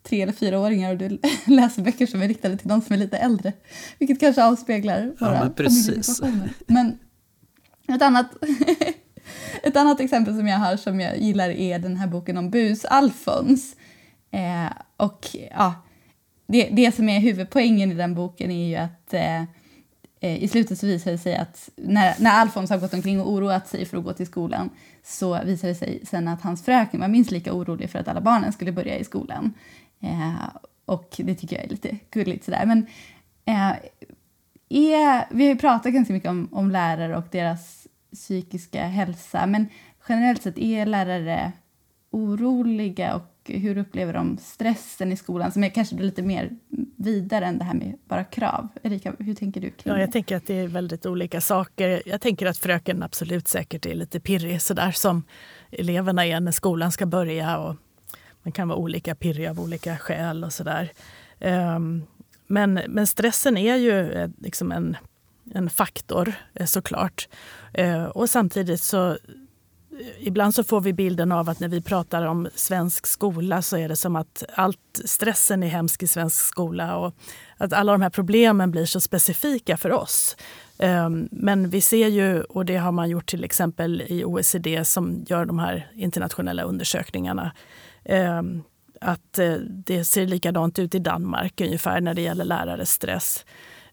[0.02, 1.08] tre eller fyraåringar och du
[1.46, 3.52] läser böcker som är riktade till de som är lite äldre.
[3.98, 6.50] Vilket kanske avspeglar våra ja, familjesituationer.
[6.66, 6.98] Men
[7.88, 8.26] ett annat,
[9.62, 12.84] ett annat exempel som jag har som jag gillar är den här boken om Bus
[12.84, 13.76] Alfons.
[14.30, 15.74] Eh, och ja,
[16.46, 19.42] det, det som är huvudpoängen i den boken är ju att eh,
[20.20, 23.32] eh, i slutet så visar det sig att när, när Alfons har gått omkring och
[23.32, 24.70] oroat sig för att gå till skolan
[25.02, 28.20] så visar det sig sen att hans fröken var minst lika orolig för att alla
[28.20, 29.54] barnen skulle börja i skolan.
[30.00, 30.34] Eh,
[30.84, 32.66] och det tycker jag är lite gulligt sådär.
[32.66, 32.86] Men
[33.44, 33.76] eh,
[34.68, 39.66] är, vi har ju pratat ganska mycket om, om lärare och deras psykiska hälsa, men
[40.08, 41.52] generellt sett är lärare
[42.10, 46.50] oroliga och hur upplever de stressen i skolan som är kanske lite mer
[46.96, 48.68] vidare än det här med bara krav?
[48.82, 49.72] Erika, hur tänker du?
[49.82, 52.02] ja, jag tänker att det är väldigt olika saker.
[52.06, 55.22] Jag tänker att fröken absolut säkert är lite pirrig sådär som
[55.70, 57.58] eleverna är när skolan ska börja.
[57.58, 57.76] Och
[58.42, 60.92] man kan vara olika pirrig av olika skäl och sådär.
[61.40, 62.02] Um,
[62.46, 64.96] men, men stressen är ju eh, liksom en,
[65.54, 67.28] en faktor eh, såklart.
[67.78, 69.18] Uh, och samtidigt så
[70.18, 73.88] ibland så får vi bilden av att när vi pratar om svensk skola så är
[73.88, 77.14] det som att allt stressen är hemsk i svensk skola och
[77.56, 80.36] att alla de här problemen blir så specifika för oss.
[80.78, 85.24] Ehm, men vi ser ju, och det har man gjort till exempel i OECD som
[85.26, 87.52] gör de här internationella undersökningarna,
[88.04, 88.62] ehm,
[89.00, 93.44] att eh, det ser likadant ut i Danmark ungefär när det gäller lärares stress.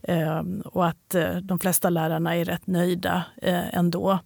[0.02, 4.20] Ehm, och att eh, de flesta lärarna är rätt nöjda eh, ändå.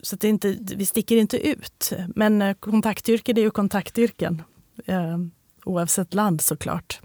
[0.00, 1.92] Så det inte, vi sticker inte ut.
[2.14, 4.42] Men eh, kontaktyrken är ju kontaktyrken.
[4.84, 5.18] Eh,
[5.64, 7.00] oavsett land såklart.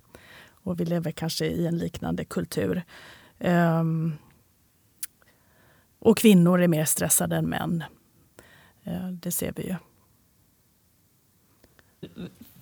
[0.63, 2.83] Och vi lever kanske i en liknande kultur.
[3.39, 3.83] Eh,
[5.99, 7.83] och kvinnor är mer stressade än män.
[8.83, 9.75] Eh, det ser vi ju.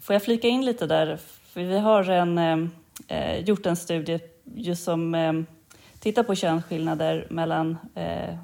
[0.01, 1.19] Får jag flika in lite där?
[1.43, 2.37] För vi har en,
[3.07, 5.33] eh gjort en studie just som eh,
[5.99, 8.35] tittar på könsskillnader mellan eh,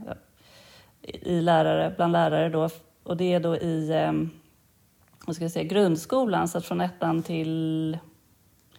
[1.21, 2.69] i lärare, bland lärare då,
[3.03, 4.29] och det är då i ehm,
[5.25, 7.97] vad ska jag säga, grundskolan, så att från ettan till,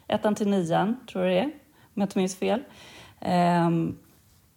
[0.07, 1.53] ettan till nian, tror jag det är, om
[1.95, 2.61] jag inte minns fel.
[3.21, 3.97] Ehm,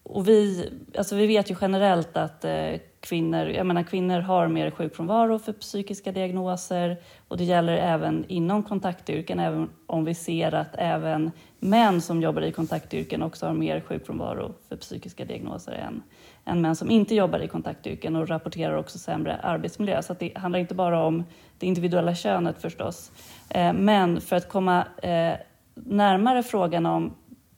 [0.04, 4.72] och vi, alltså vi vet ju generellt att eh, kvinnor, jag menar, kvinnor har mer
[4.72, 10.76] sjukfrånvaro för psykiska diagnoser och det gäller även inom kontaktyrken, även om vi ser att
[10.76, 16.04] även män som jobbar i kontaktyrken också har mer sjukfrånvaro för psykiska diagnoser än,
[16.50, 20.02] än män som inte jobbar i kontaktyrken och rapporterar också sämre arbetsmiljö.
[20.02, 21.24] Så det handlar inte bara om
[21.58, 23.12] det individuella könet förstås.
[23.50, 25.34] Eh, men för att komma eh,
[25.76, 27.14] närmare frågan om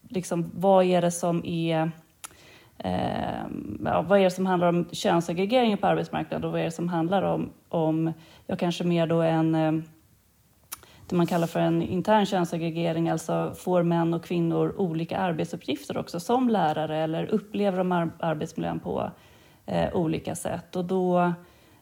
[0.09, 1.91] liksom, vad är det som är
[2.77, 3.43] eh,
[3.85, 6.89] ja, vad är det som handlar om könssegregering på arbetsmarknaden och vad är det som
[6.89, 8.13] handlar om, om
[8.47, 9.71] ja, kanske mer då en eh,
[11.11, 16.19] det man kallar för en intern könssegregering, alltså får män och kvinnor olika arbetsuppgifter också
[16.19, 19.11] som lärare eller upplever de arbetsmiljön på
[19.65, 20.75] eh, olika sätt.
[20.75, 21.33] Och då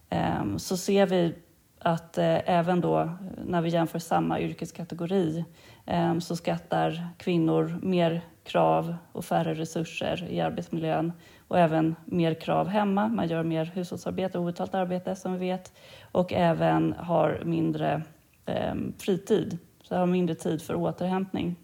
[0.09, 1.35] eh, så ser vi
[1.79, 3.09] att eh, även då
[3.45, 5.45] när vi jämför samma yrkeskategori
[5.85, 11.13] eh, så skattar kvinnor mer krav och färre resurser i arbetsmiljön
[11.47, 13.07] och även mer krav hemma.
[13.07, 15.73] Man gör mer hushållsarbete outtalat obetalt arbete som vi vet
[16.11, 18.01] och även har mindre
[18.49, 21.55] eh, fritid, så jag har mindre tid för återhämtning.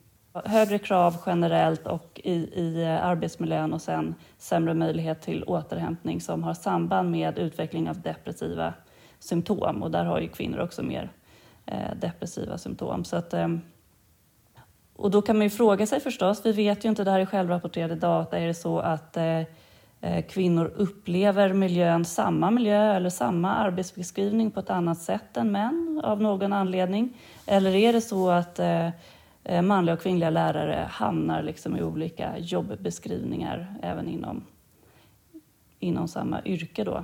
[0.45, 6.43] Högre krav generellt och i, i eh, arbetsmiljön och sen sämre möjlighet till återhämtning som
[6.43, 8.73] har samband med utveckling av depressiva
[9.19, 11.11] symptom och där har ju kvinnor också mer
[11.65, 13.03] eh, depressiva symptom.
[13.03, 13.47] Så att, eh,
[14.95, 17.25] och då kan man ju fråga sig förstås, vi vet ju inte, det här är
[17.25, 19.41] självrapporterade data, är det så att eh,
[20.29, 26.21] kvinnor upplever miljön, samma miljö eller samma arbetsbeskrivning på ett annat sätt än män av
[26.21, 27.17] någon anledning?
[27.45, 28.89] Eller är det så att eh,
[29.43, 34.45] eh manliga och kvinnliga lärare hamnar liksom i olika jobbbeskrivningar även inom,
[35.79, 37.03] inom samma yrke då?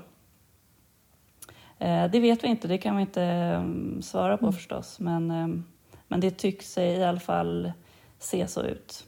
[1.79, 4.53] Eh, det vet vi inte, det kan vi inte um, svara på mm.
[4.53, 5.27] förstås, men,
[6.07, 7.71] men det tycks i alla fall
[8.19, 9.05] se så ut.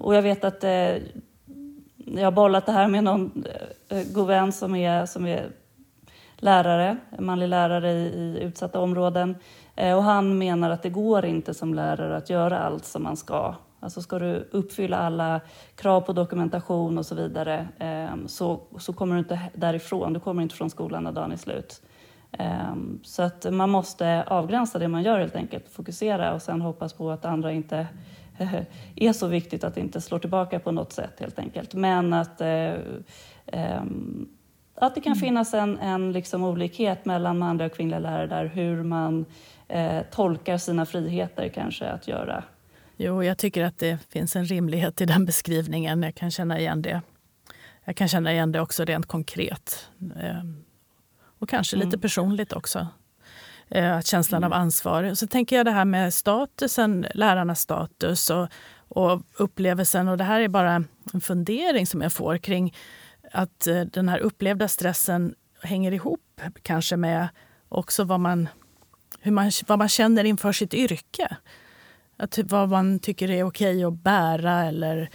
[0.00, 0.64] Och jag vet att
[2.14, 3.44] jag har bollat det här med någon
[3.88, 5.50] eh, god vän som är, som är
[6.36, 9.36] lärare, manlig lärare i, i utsatta områden.
[9.76, 13.16] Eh, och han menar att det går inte som lärare att göra allt som man
[13.16, 15.40] ska Alltså ska du uppfylla alla
[15.74, 20.42] krav på dokumentation och så vidare ehm, så, så kommer du inte därifrån, du kommer
[20.42, 21.82] inte från skolan när dagen är slut.
[22.32, 26.92] Ehm, så att man måste avgränsa det man gör helt enkelt, fokusera och sen hoppas
[26.92, 27.86] på att andra inte
[28.96, 31.74] är så viktigt att det inte slår tillbaka på något sätt helt enkelt.
[31.74, 32.72] Men att, eh,
[33.46, 33.82] eh,
[34.74, 35.20] att det kan mm.
[35.20, 39.24] finnas en, en liksom olikhet mellan manliga och kvinnliga lärare där hur man
[39.68, 42.44] eh, tolkar sina friheter kanske att göra.
[42.96, 46.02] Jo, jag tycker att det finns en rimlighet i den beskrivningen.
[46.02, 47.02] Jag kan känna igen det.
[47.84, 49.88] Jag kan känna igen det också rent konkret.
[50.22, 50.44] Eh,
[51.38, 52.00] och kanske lite mm.
[52.00, 52.86] personligt också.
[53.70, 54.62] Eh, känslan av mm.
[54.62, 55.14] ansvar.
[55.14, 58.48] Så tänker jag det här med statusen, lärarnas status och,
[58.88, 60.08] och upplevelsen.
[60.08, 62.74] Och det här är bara en fundering som jag får kring
[63.32, 67.28] att eh, den här upplevda stressen hänger ihop kanske med
[67.68, 68.48] också vad man,
[69.20, 71.36] hur man, vad man känner inför sitt yrke.
[72.16, 75.10] Att, vad man tycker är okej att bära eller,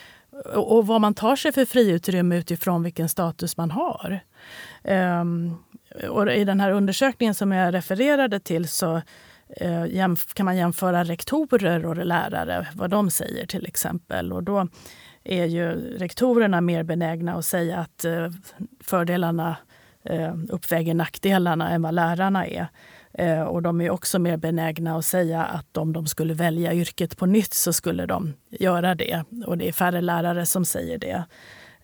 [0.53, 4.19] och, och vad man tar sig för friutrymme utifrån vilken status man har.
[4.83, 5.57] Um,
[6.09, 9.01] och I den här undersökningen som jag refererade till så
[9.49, 14.33] eh, kan man jämföra rektorer och lärare, vad de säger till exempel.
[14.33, 14.67] Och då
[15.23, 18.29] är ju rektorerna mer benägna att säga att eh,
[18.83, 19.57] fördelarna
[20.03, 22.67] eh, uppväger nackdelarna än vad lärarna är.
[23.13, 27.17] Eh, och de är också mer benägna att säga att om de skulle välja yrket
[27.17, 29.23] på nytt så skulle de göra det.
[29.45, 31.23] Och det är färre lärare som säger det.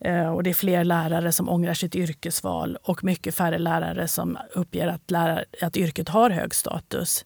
[0.04, 4.38] Eh, och det är fler lärare som ångrar sitt yrkesval och mycket färre lärare som
[4.54, 7.24] uppger att, lärare, att yrket har hög status.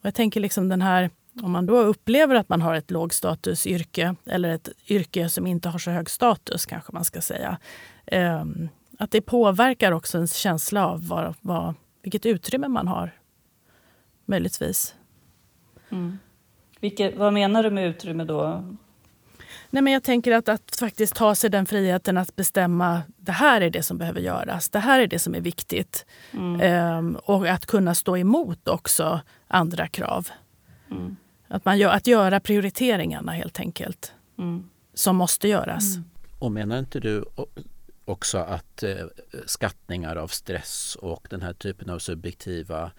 [0.00, 1.10] Och jag tänker liksom den här,
[1.42, 5.78] om man då upplever att man har ett lågstatusyrke eller ett yrke som inte har
[5.78, 7.58] så hög status, kanske man ska säga.
[8.06, 8.44] Eh,
[8.98, 13.10] att det påverkar också ens känsla av vad, vad, vilket utrymme man har,
[14.24, 14.94] möjligtvis.
[15.90, 16.18] Mm.
[16.80, 18.64] Vilket, vad menar du med utrymme då?
[19.74, 23.60] Nej, men jag tänker att, att faktiskt ta sig den friheten att bestämma det här
[23.60, 24.68] är det som behöver göras.
[24.68, 26.06] Det här är det som är viktigt.
[26.32, 26.60] Mm.
[26.60, 30.28] Ehm, och att kunna stå emot också andra krav.
[30.90, 31.16] Mm.
[31.48, 34.12] Att, man gör, att göra prioriteringarna helt enkelt.
[34.38, 34.64] Mm.
[34.94, 35.96] Som måste göras.
[35.96, 36.10] Mm.
[36.38, 37.24] Och menar inte du
[38.04, 38.96] också att eh,
[39.46, 42.90] skattningar av stress och den här typen av subjektiva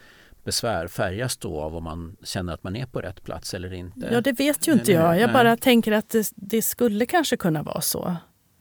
[0.46, 4.10] besvär färgas då av om man känner att man är på rätt plats eller inte?
[4.12, 5.20] Ja, det vet ju inte jag.
[5.20, 8.16] Jag bara tänker att det, det skulle kanske kunna vara så.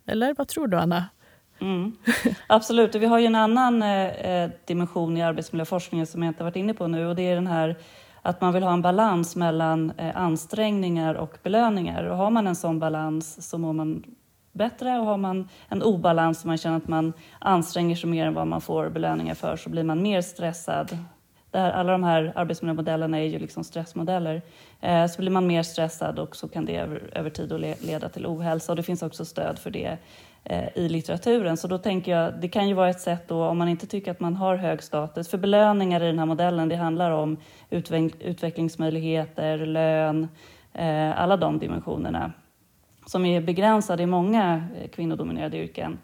[0.07, 1.05] Eller vad tror du, Anna?
[1.61, 1.97] Mm.
[2.47, 2.95] Absolut.
[2.95, 6.75] Vi har ju en annan eh, eh, dimension i arbetsmiljöforskningen som jag inte varit inne
[6.75, 7.77] på nu och det är den här
[8.23, 12.05] att man vill ha en balans mellan eh, ansträngningar och belöningar.
[12.05, 14.05] Och har man en sån balans så mår man
[14.53, 18.35] bättre och har man en obalans och man känner att man anstränger sig mer än
[18.35, 20.99] vad man får belöningar för så blir man mer stressad
[21.55, 24.43] där alla de här arbetsmiljömodellerna är ju liksom stressmodeller.
[24.81, 28.27] Eh, så blir man mer stressad och så kan det över, över tid leda till
[28.27, 29.97] ohälsa och det finns också stöd för det
[30.45, 31.57] eh, i litteraturen.
[31.57, 34.11] Så då tänker jag, det kan ju vara ett sätt då om man inte tycker
[34.11, 37.37] att man har hög status, för belöningar i den här modellen, det handlar om
[37.71, 40.29] utveck utvecklingsmöjligheter, lön,
[40.73, 42.33] eh, alla de dimensionerna
[43.07, 45.99] som är begränsade i många eh, kvinnodominerade yrken.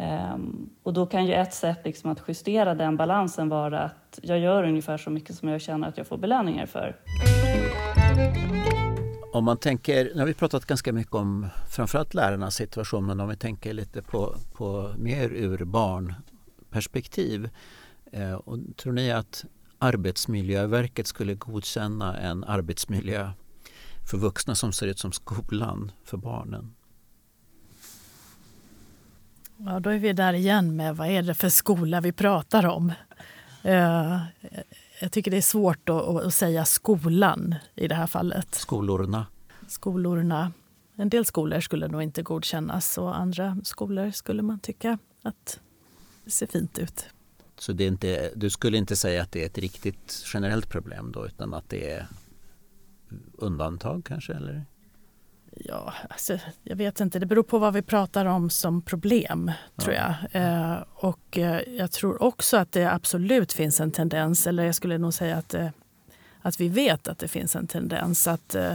[0.00, 4.38] Ehm, och då kan ju ett sätt liksom att justera den balansen vara att jag
[4.38, 6.96] gör ungefär så mycket som jag känner att jag får belöningar för.
[9.32, 13.28] Om man tänker, nu har vi pratat ganska mycket om framförallt lärarnas situation, men om
[13.28, 17.50] vi tänker lite på, på mer ur barnperspektiv.
[18.12, 19.44] Eh, och tror ni att
[19.78, 23.30] Arbetsmiljöverket skulle godkänna en arbetsmiljö
[24.10, 26.74] för vuxna som ser ut som skolan för barnen?
[29.66, 32.92] Ja, då är vi där igen med vad är det för skola vi pratar om.
[33.64, 34.18] Uh,
[35.00, 38.54] jag tycker det är svårt att, att, säga skolan i det här fallet.
[38.54, 39.26] Skolorna?
[39.68, 40.52] Skolorna.
[40.96, 45.60] En del skolor skulle nog inte godkännas och andra skolor skulle man tycka att
[46.24, 47.06] det ser fint ut.
[47.58, 51.12] Så det är inte, du skulle inte säga att det är ett riktigt generellt problem
[51.12, 52.06] då utan att det är
[53.38, 54.34] undantag kanske?
[54.34, 54.64] Eller?
[55.64, 57.18] Ja, alltså, jag vet inte.
[57.18, 59.82] Det beror på vad vi pratar om som problem, ja.
[59.82, 60.14] tror jag.
[60.32, 64.98] Eh, och eh, jag tror också att det absolut finns en tendens, eller jag skulle
[64.98, 65.68] nog säga att, eh,
[66.40, 68.72] att vi vet att det finns en tendens att, eh,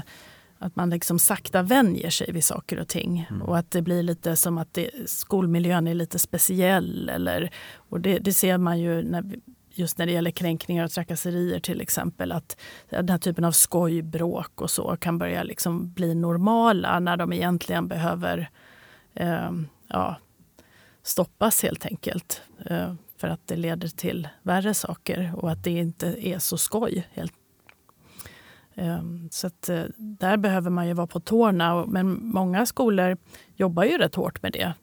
[0.60, 3.28] att man liksom sakta vänjer sig vid saker och ting.
[3.30, 3.42] Mm.
[3.42, 7.10] Och att det blir lite som att det, skolmiljön är lite speciell.
[7.10, 9.40] Eller, och det, det ser man ju när vi,
[9.74, 12.58] just när det gäller kränkningar och trakasserier till exempel, att
[12.90, 17.88] den här typen av skojbråk och så kan börja liksom bli normala när de egentligen
[17.88, 18.50] behöver
[19.14, 19.52] eh,
[19.88, 20.16] ja,
[21.04, 22.42] stoppas helt enkelt.
[22.66, 27.08] Eh, för att det leder till värre saker och att det inte är så skoj.
[27.12, 27.34] Helt.
[28.76, 29.02] Eh,
[29.32, 31.86] så att, eh, där behöver man ju vara på tårna.
[31.86, 33.18] Men många skolor
[33.56, 34.74] jobbar ju rätt hårt med det.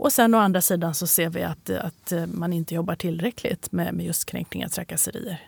[0.00, 3.72] Och sen å andra sidan så ser vi att, att eh, man inte jobbar tillräckligt
[3.72, 5.40] med, med just kränkningar och trakasserier.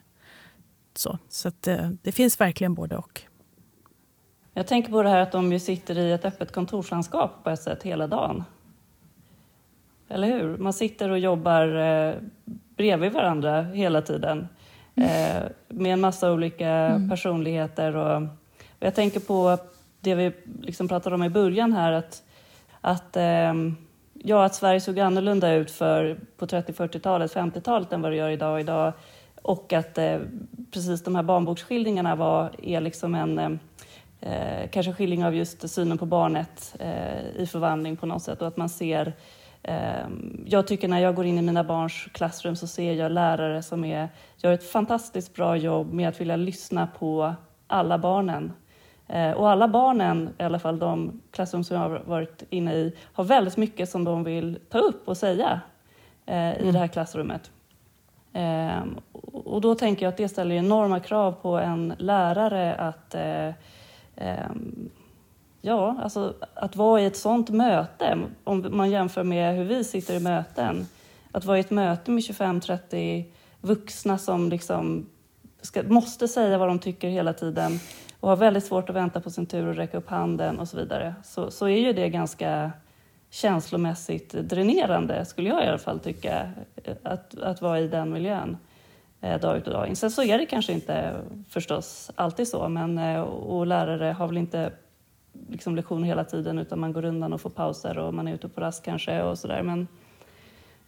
[0.95, 3.23] Så, så att, eh, det finns verkligen både och.
[4.55, 7.63] Jag tänker på det här att de ju sitter i ett öppet kontorslandskap på ett
[7.63, 8.45] sätt hela dagen.
[10.09, 10.57] Eller hur?
[10.57, 12.15] Man sitter och jobbar eh,
[12.77, 14.49] bredvid varandra hela tiden
[14.95, 17.11] eh, med en massa olika mm.
[17.11, 17.97] personligheter.
[17.97, 18.23] Och,
[18.63, 19.59] och, jag tänker på
[20.01, 22.23] det vi liksom pratade om i början här, att,
[22.81, 23.55] att, eh,
[24.25, 28.31] ja, att Sverige såg annorlunda ut för, på 30, 40-talet, 50-talet än vad det gör
[28.31, 28.61] idag.
[28.61, 28.93] idag
[29.43, 30.19] och att eh,
[30.73, 33.51] precis de här barnboksskildringarna var, är liksom en eh,
[34.21, 38.49] eh kanske skildring av just synen på barnet eh, i förvandling på något sätt och
[38.49, 39.13] att man ser
[39.63, 43.63] ehm, jag tycker när jag går in i mina barns klassrum så ser jag lärare
[43.63, 47.35] som är, gör ett fantastiskt bra jobb med att vilja lyssna på
[47.67, 48.53] alla barnen.
[49.15, 52.97] Ehm, och alla barnen, i alla fall de klassrum som jag har varit inne i,
[53.13, 55.61] har väldigt mycket som de vill ta upp och säga
[56.27, 56.73] eh, i mm.
[56.73, 57.51] det här klassrummet.
[58.33, 59.01] Ehm,
[59.33, 63.51] och då tänker jag att det ställer enorma krav på en lärare att eh,
[65.65, 70.15] Ja, alltså att vara i ett sånt möte, om man jämför med hur vi sitter
[70.15, 70.87] i möten,
[71.33, 73.25] att vara i ett möte med 25-30
[73.61, 75.07] vuxna som liksom
[75.61, 77.81] ska, måste säga vad de tycker hela tiden
[78.23, 80.77] och har väldigt svårt att vänta på sin tur och räcka upp handen och så
[80.77, 82.73] vidare, så, så är ju det ganska
[83.31, 86.51] känslomässigt dränerande, skulle jag i alla fall tycka,
[87.03, 88.57] att, att vara i den miljön
[89.21, 89.97] eh, dag ut och dag in.
[89.97, 91.15] Sen så är det kanske inte
[91.49, 94.73] förstås alltid så, men eh, och lärare har väl inte
[95.49, 98.49] liksom lektioner hela tiden utan man går undan och får pauser och man är ute
[98.49, 99.63] på rast kanske och sådär.
[99.63, 99.89] Men,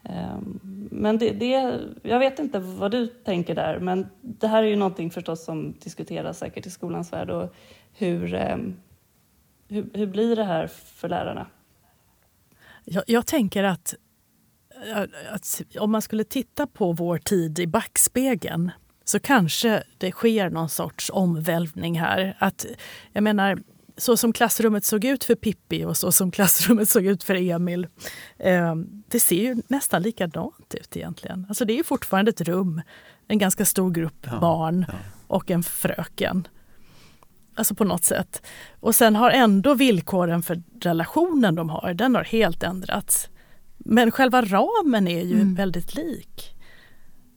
[0.05, 4.67] Ehm, men det, det, jag vet inte vad du tänker där, men det här är
[4.67, 7.55] ju någonting förstås som diskuteras säkert i skolans värld och
[7.93, 8.77] hur, ehm,
[9.69, 11.47] hur, hur blir det här för lärarna?
[12.85, 13.95] Jag, jag tänker att,
[14.87, 15.03] eh,
[15.33, 18.71] att om man skulle titta på vår tid i backspegeln
[19.05, 22.37] så kanske det sker någon sorts omvälvning här.
[22.39, 22.67] Att,
[23.13, 23.59] jag menar,
[23.97, 27.87] så som klassrummet såg ut för Pippi och så som klassrummet såg ut för Emil.
[28.39, 28.75] Eh,
[29.09, 31.47] det ser ju nästan likadant ut egentligen.
[31.49, 32.83] Alltså det är fortfarande ett rum,
[33.29, 34.95] en ganska stor grupp ja, barn ja.
[35.27, 36.49] och en fröken.
[37.57, 38.43] Alltså på något sätt.
[38.81, 43.29] Och sen har ändå villkoren för relationen de har, den har helt ändrats.
[43.79, 45.55] Men själva ramen är ju mm.
[45.55, 46.54] väldigt lik.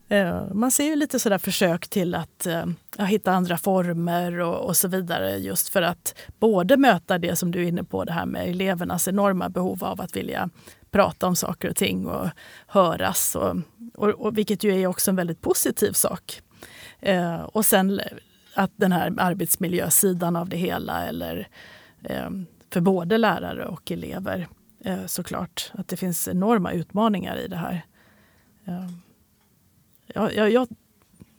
[0.09, 2.65] Eh, man ser ju lite sådär försök till att eh,
[2.97, 7.51] ja, hitta andra former och, och, så vidare just för att både möta det som
[7.51, 10.49] du är inne på, det här med elevernas enorma behov av att vilja
[10.91, 12.29] prata om saker och ting och
[12.67, 13.55] höras, och,
[13.95, 16.41] och, och vilket ju är också en väldigt positiv sak.
[16.99, 18.01] Eh, och sen
[18.55, 21.47] att den här arbetsmiljösidan av det hela, eller
[22.03, 22.29] eh,
[22.73, 24.47] för både lärare och elever
[25.05, 27.85] såklart, att det finns enorma utmaningar i det här
[30.07, 30.67] jag, jag, jag,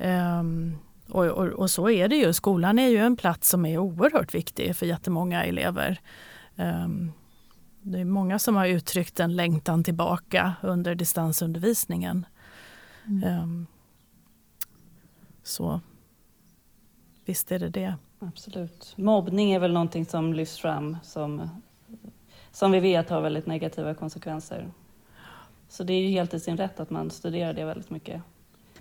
[0.00, 0.78] Um,
[1.08, 2.32] och, och, och, så är det ju.
[2.32, 6.00] Skolan är ju en plats som är oerhört viktig för jättemånga elever.
[6.56, 7.12] Um,
[7.82, 12.26] det är många som har uttryckt en längtan tillbaka under distansundervisningen.
[13.06, 13.42] Mm.
[13.42, 13.66] Um,
[15.42, 15.80] så
[17.24, 17.94] visst är det det.
[18.18, 18.94] Absolut.
[18.96, 21.48] Mobbning är väl någonting som lyfts fram som
[22.52, 24.70] som vi vet har väldigt negativa konsekvenser.
[25.68, 28.22] Så det är ju helt i sin rätt att man studerar det väldigt mycket.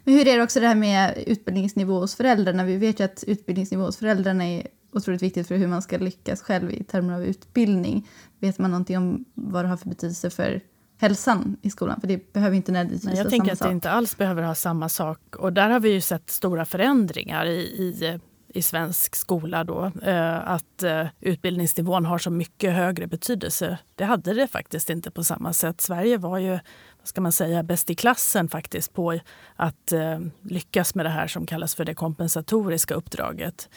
[0.10, 2.64] Men hur är det också det här med utbildningsnivå hos föräldrarna?
[2.64, 6.42] Vi vet ju att utbildningsnivå hos föräldrarna är otroligt viktigt för hur man ska lyckas
[6.42, 8.08] själv i termer av utbildning.
[8.40, 10.62] Vet man någonting om vad det har för betydelse för
[10.98, 12.02] hälsan i skolan?
[12.02, 14.90] För det behöver inte nödvändigtvis Nej, Jag tänker att det inte alls behöver ha samma
[14.90, 15.36] sak.
[15.36, 18.20] Och där har vi ju sett stora förändringar i, i,
[18.54, 19.64] i svensk skola.
[19.64, 19.92] Då.
[20.04, 23.78] Eh, att eh, utbildningsnivån har så mycket högre betydelse.
[23.96, 25.82] Det hade det faktiskt inte på samma sätt.
[25.82, 26.60] Sverige var ju
[27.04, 29.20] ska man säga, bäst i klassen faktiskt på
[29.56, 33.70] att eh, lyckas med det här som kallas för det kompensatoriska uppdraget.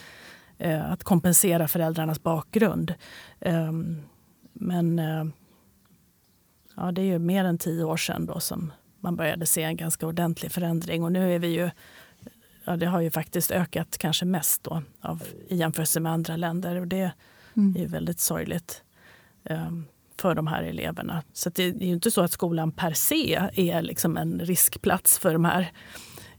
[0.85, 2.95] Att kompensera föräldrarnas bakgrund.
[3.41, 4.03] Ehm,
[4.53, 5.01] men
[6.77, 9.77] ja, det är ju mer än tio år sedan då som man började se en
[9.77, 11.05] ganska ordentlig förändring.
[11.05, 11.71] Och nu är vi ju,
[12.65, 16.81] ja, det har ju faktiskt ökat kanske mest då av, i jämförelse med andra länder.
[16.81, 17.13] Och det
[17.57, 17.83] mm.
[17.83, 18.83] är väldigt sorgligt
[19.51, 19.87] um,
[20.21, 21.23] för de här eleverna.
[21.33, 25.33] Så det är ju inte så att skolan per se är liksom en riskplats för
[25.33, 25.73] de här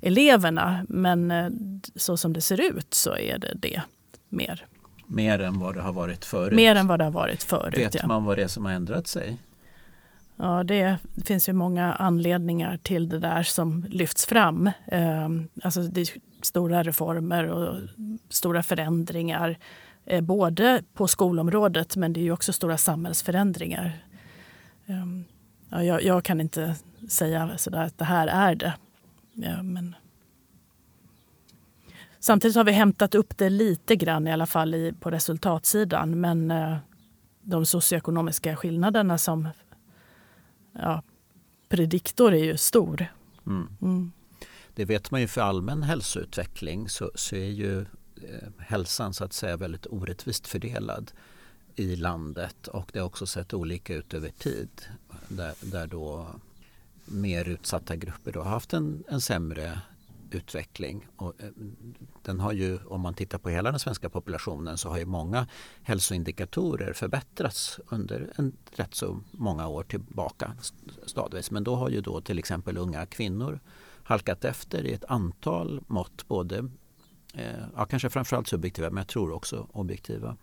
[0.01, 0.86] eleverna.
[0.89, 1.49] Men eh,
[1.95, 3.82] så som det ser ut så är det det
[4.30, 4.65] mer.
[5.07, 6.55] Mer än vad det har varit förut?
[6.55, 8.07] Mer än vad det har varit förut, Vet ja.
[8.07, 9.38] man vad det är som har ändrat sig?
[10.36, 14.71] Ja, det finns ju många anledningar till det där som lyfts fram.
[14.88, 16.07] Ehm, alltså det är
[16.41, 17.80] stora reformer och
[18.30, 19.57] stora förändringar.
[20.06, 24.06] Eh, både på skolområdet, men det är ju också stora samhällsförändringar.
[24.86, 25.26] Ehm,
[25.70, 26.76] ja, jag, jag kan inte
[27.10, 28.74] säga sådär att det här är det.
[29.34, 29.95] Ja, men...
[32.20, 36.20] Samtidigt har vi hämtat upp det lite grann i alla fall i, på resultatsidan.
[36.22, 36.78] Men eh,
[37.41, 39.49] de socioekonomiska skillnaderna som
[40.74, 41.04] ja,
[41.70, 43.06] prediktor är ju stor.
[43.47, 43.68] Mm.
[43.82, 44.12] Mm.
[44.76, 47.86] Det vet man ju för allmän hälsoutveckling så, så är ju
[48.22, 51.11] Eh, hälsan så att säga väldigt orättvist fördelad
[51.76, 54.70] i landet och det har också sett olika ut över tid.
[55.28, 56.28] Där, där då
[57.05, 59.82] mer utsatta grupper då har haft en, en sämre
[60.32, 61.07] utveckling.
[61.16, 61.49] Och eh,
[62.22, 65.47] den har ju, om man tittar på hela den svenska populationen så har ju många
[65.84, 70.51] hälsoindikatorer förbättrats under en rätt så många år tillbaka
[71.05, 71.51] stadvis.
[71.51, 73.59] Men då har ju då till exempel unga kvinnor
[74.03, 76.70] halkat efter i ett antal mått, både
[77.34, 80.38] eh, ja, kanske framförallt subjektiva men jag tror också objektiva.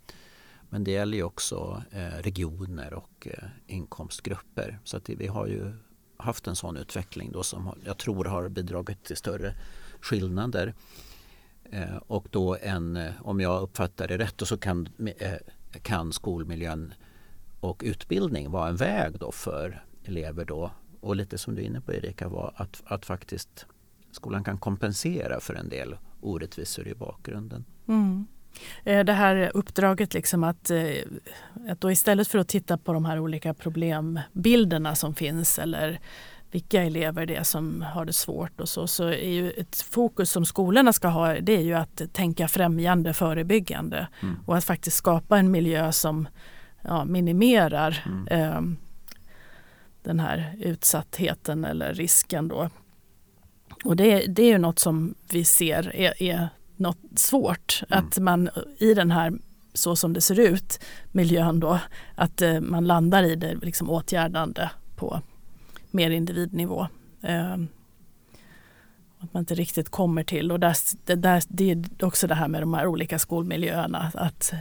[0.68, 4.78] Men det gäller ju också eh, regioner och eh, inkomstgrupper.
[4.84, 5.72] Så att vi har ju
[6.16, 9.54] haft en sån utveckling då som jag tror har bidragit till större
[10.00, 10.74] skillnader.
[11.70, 14.88] Eh, och då en, eh, om jag uppfattar det rätt, så kan,
[15.18, 15.32] eh,
[15.82, 16.94] kan skolmiljön
[17.60, 20.70] och utbildning vara en väg då för elever då
[21.00, 23.66] och lite som du är inne på Erika var att, att faktiskt
[24.12, 27.64] skolan kan kompensera för en del orättvisor i bakgrunden.
[27.88, 28.26] Mm.
[28.84, 30.70] Det här uppdraget liksom att,
[31.68, 36.00] att då istället för att titta på de här olika problembilderna som finns eller
[36.50, 40.30] vilka elever det är som har det svårt och så, så är ju ett fokus
[40.30, 44.36] som skolorna ska ha det är ju att tänka främjande, förebyggande mm.
[44.46, 46.28] och att faktiskt skapa en miljö som
[46.82, 48.26] ja, minimerar mm.
[48.26, 48.60] eh,
[50.02, 52.70] den här utsattheten eller risken då.
[53.84, 58.04] Och det, det är ju något som vi ser är, är något svårt, mm.
[58.04, 59.32] att man i den här
[59.74, 60.80] så som det ser ut,
[61.12, 61.78] miljön då,
[62.14, 65.20] att eh, man landar i det liksom åtgärdande på
[65.90, 66.86] mer individnivå.
[67.22, 67.56] Eh,
[69.18, 70.52] att man inte riktigt kommer till.
[70.52, 74.12] Och där, det, där, det är också det här med de här olika skolmiljöerna.
[74.14, 74.52] Att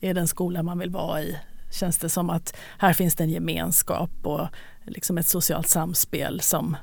[0.00, 1.36] är det en skola man vill vara i?
[1.72, 4.48] Känns det som att här finns det en gemenskap och
[4.86, 6.76] liksom ett socialt samspel som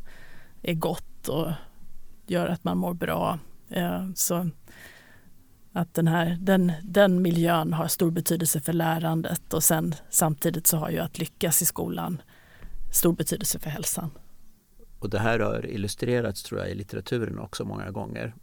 [0.61, 1.51] är gott och
[2.29, 3.39] gör att man mår bra.
[3.69, 4.49] Eh, så
[5.73, 10.77] att den, här, den, den miljön har stor betydelse för lärandet och sen samtidigt så
[10.77, 12.21] har ju att lyckas i skolan
[12.91, 14.11] stor betydelse för hälsan.
[14.99, 18.33] Och det här har illustrerats tror jag i litteraturen också många gånger.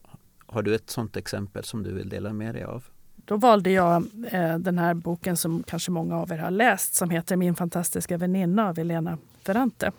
[0.47, 2.85] Har du ett sådant exempel som du vill dela med dig av?
[3.17, 7.11] Då valde jag eh, den här boken som kanske många av er har läst som
[7.11, 9.93] heter Min fantastiska väninna av Elena Ferrante.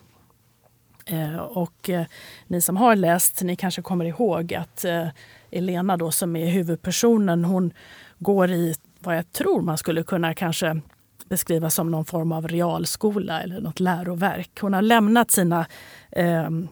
[1.06, 2.06] Eh, och eh,
[2.46, 5.08] ni som har läst, ni kanske kommer ihåg att eh,
[5.50, 7.72] Elena då som är huvudpersonen, hon
[8.18, 10.80] går i vad jag tror man skulle kunna kanske
[11.28, 14.50] beskrivas som någon form av realskola eller något läroverk.
[14.60, 15.66] Hon har lämnat sina
[16.12, 16.68] ehm,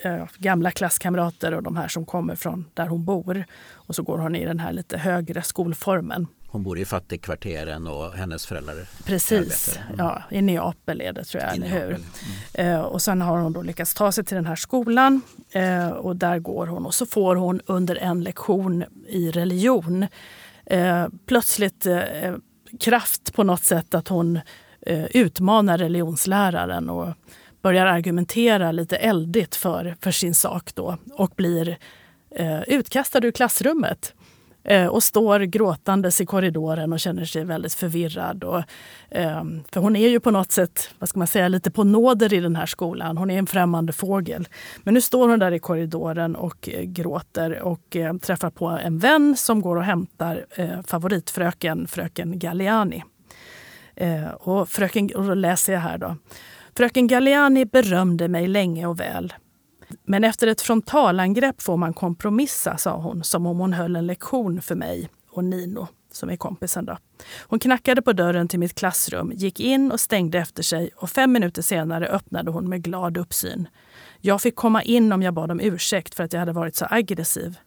[0.00, 3.44] eh, gamla klasskamrater och de här som kommer från där hon bor.
[3.72, 6.26] Och så går hon i den här lite högre skolformen.
[6.52, 8.74] Hon bor i fattigkvarteren och hennes föräldrar
[9.04, 9.98] Precis, mm.
[9.98, 11.50] ja, i Neapel är det tror jag.
[11.52, 11.90] Hur?
[11.90, 12.00] Mm.
[12.54, 15.20] Eh, och sen har hon då lyckats ta sig till den här skolan
[15.50, 20.06] eh, och där går hon och så får hon under en lektion i religion
[20.66, 22.34] eh, plötsligt eh,
[22.80, 24.40] kraft på något sätt att hon
[24.86, 27.08] eh, utmanar religionsläraren och
[27.62, 31.78] börjar argumentera lite eldigt för, för sin sak då och blir
[32.30, 34.14] eh, utkastad ur klassrummet
[34.64, 38.44] Eh, och står gråtandes i korridoren och känner sig väldigt förvirrad.
[38.44, 38.62] Och,
[39.10, 42.34] ehm, för hon är ju på något sätt vad ska man säga, lite på nåder
[42.34, 43.16] i den här skolan.
[43.16, 44.48] Hon är en främmande fågel.
[44.82, 48.98] Men nu står hon där i korridoren och eh, gråter och eh, träffar på en
[48.98, 50.46] vän som går och hämtar
[50.86, 53.04] favoritfröken, fröken Galliani.
[54.38, 56.16] Och, fröken, och då läser jag här då.
[56.76, 59.32] Fröken Galliani berömde mig länge och väl.
[60.04, 64.62] Men efter ett frontalangrepp får man kompromissa, sa hon som om hon höll en lektion
[64.62, 66.84] för mig och Nino, som är kompisen.
[66.84, 66.98] Då.
[67.40, 71.32] Hon knackade på dörren till mitt klassrum, gick in och stängde efter sig och fem
[71.32, 73.68] minuter senare öppnade hon med glad uppsyn.
[74.20, 76.86] Jag fick komma in om jag bad om ursäkt för att jag hade varit så
[76.90, 77.58] aggressiv.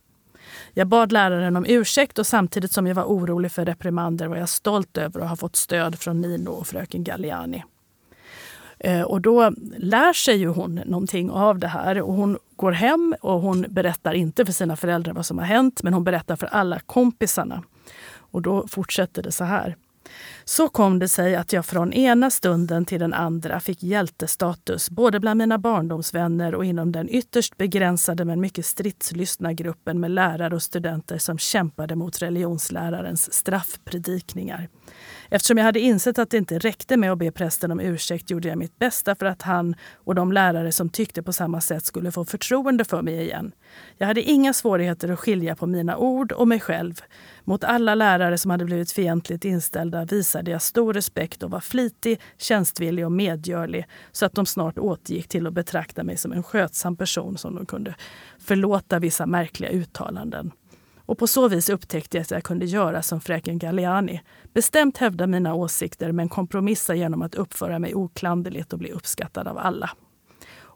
[0.74, 4.50] Jag bad läraren om ursäkt och samtidigt som jag var orolig för reprimander var jag
[4.50, 7.64] stolt över att ha fått stöd från Nino och fröken Galliani.
[8.84, 12.02] Eh, och då lär sig ju hon någonting av det här.
[12.02, 15.84] Och hon går hem och hon berättar inte för sina föräldrar vad som har hänt,
[15.84, 17.64] men hon berättar för alla kompisarna.
[18.16, 19.76] Och då fortsätter det så här.
[20.46, 25.20] Så kom det sig att jag från ena stunden till den andra fick hjältestatus både
[25.20, 30.64] bland mina barndomsvänner och inom den ytterst begränsade men mycket stridslystna gruppen med lärare och
[30.64, 34.70] studenter som kämpade mot religionslärarens straffpredikningar.
[35.30, 38.48] Eftersom jag hade insett att det inte räckte med att be prästen om ursäkt gjorde
[38.48, 42.12] jag mitt bästa för att han och de lärare som tyckte på samma sätt skulle
[42.12, 43.52] få förtroende för mig igen.
[43.98, 47.02] Jag hade inga svårigheter att skilja på mina ord och mig själv.
[47.44, 52.20] Mot alla lärare som hade blivit fientligt inställda visade jag stor respekt och var flitig,
[52.38, 56.96] tjänstvillig och medgörlig så att de snart återgick till att betrakta mig som en skötsam
[56.96, 57.96] person som de kunde
[58.40, 60.52] förlåta vissa märkliga uttalanden.
[61.06, 64.22] Och på så vis upptäckte jag att jag kunde göra som fröken Galliani.
[64.54, 69.58] Bestämt hävda mina åsikter men kompromissa genom att uppföra mig oklanderligt och bli uppskattad av
[69.58, 69.90] alla.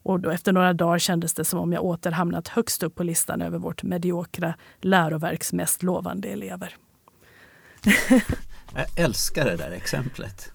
[0.08, 3.04] Och då efter några dagar kändes det som om jag åter hamnat högst upp på
[3.04, 6.76] listan över vårt mediokra läroverks mest lovande elever.
[8.76, 10.52] jag älskar det där exemplet.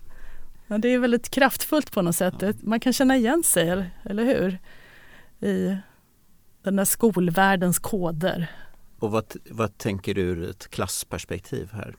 [0.67, 2.35] Ja, det är väldigt kraftfullt på något sätt.
[2.41, 2.53] Ja.
[2.63, 4.59] Man kan känna igen sig, eller hur?
[5.49, 5.77] I
[6.63, 8.51] den där skolvärldens koder.
[9.03, 11.95] Och vad, vad tänker du ur ett klassperspektiv här?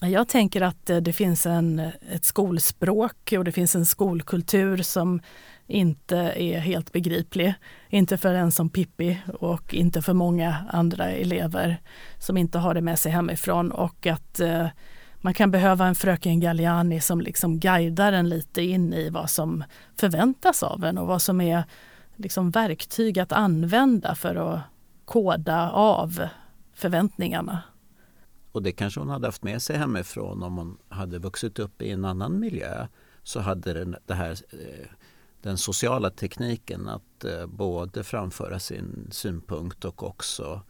[0.00, 1.78] Jag tänker att eh, det finns en,
[2.12, 5.20] ett skolspråk och det finns en skolkultur som
[5.66, 7.54] inte är helt begriplig.
[7.88, 11.80] Inte för en som Pippi och inte för många andra elever
[12.18, 13.72] som inte har det med sig hemifrån.
[13.72, 14.66] Och att eh,
[15.16, 19.64] man kan behöva en fröken Galliani som liksom guidar en lite in i vad som
[19.96, 21.64] förväntas av en och vad som är
[22.16, 24.60] liksom verktyg att använda för att
[25.08, 26.28] koda av
[26.74, 27.62] förväntningarna.
[28.52, 31.90] Och det kanske hon hade haft med sig hemifrån om hon hade vuxit upp i
[31.90, 32.86] en annan miljö.
[33.22, 34.86] Så hade den, det här, eh,
[35.42, 40.62] den sociala tekniken att eh, både framföra sin synpunkt och också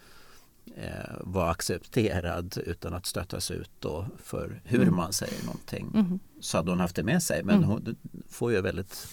[0.76, 4.97] eh, vara accepterad utan att stötas ut då för hur mm.
[4.97, 5.91] man säger någonting.
[5.95, 6.18] Mm.
[6.41, 7.43] Så hade hon haft det med sig.
[7.45, 7.68] Men mm.
[7.68, 7.97] hon
[8.28, 9.09] får ju väldigt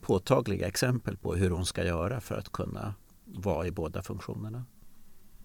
[0.00, 2.94] påtagliga exempel på hur hon ska göra för att kunna
[3.34, 4.64] vara i båda funktionerna.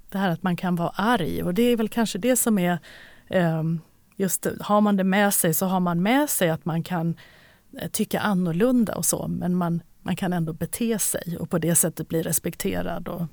[0.09, 2.79] Det här att man kan vara arg och det är väl kanske det som är
[3.29, 3.79] ehm,
[4.15, 7.15] just har man det med sig så har man med sig att man kan
[7.81, 11.75] eh, tycka annorlunda och så men man, man kan ändå bete sig och på det
[11.75, 13.07] sättet bli respekterad.
[13.07, 13.23] Och...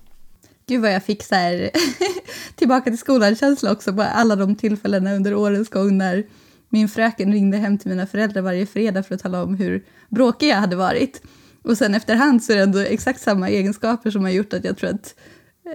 [0.66, 1.70] Gud vad jag fick så här,
[2.56, 6.24] tillbaka till skolan-känsla också på alla de tillfällena under årens gång när
[6.68, 10.48] min fröken ringde hem till mina föräldrar varje fredag för att tala om hur bråkig
[10.48, 11.22] jag hade varit.
[11.64, 14.76] Och sen efterhand så är det ändå exakt samma egenskaper som har gjort att jag
[14.76, 15.14] tror att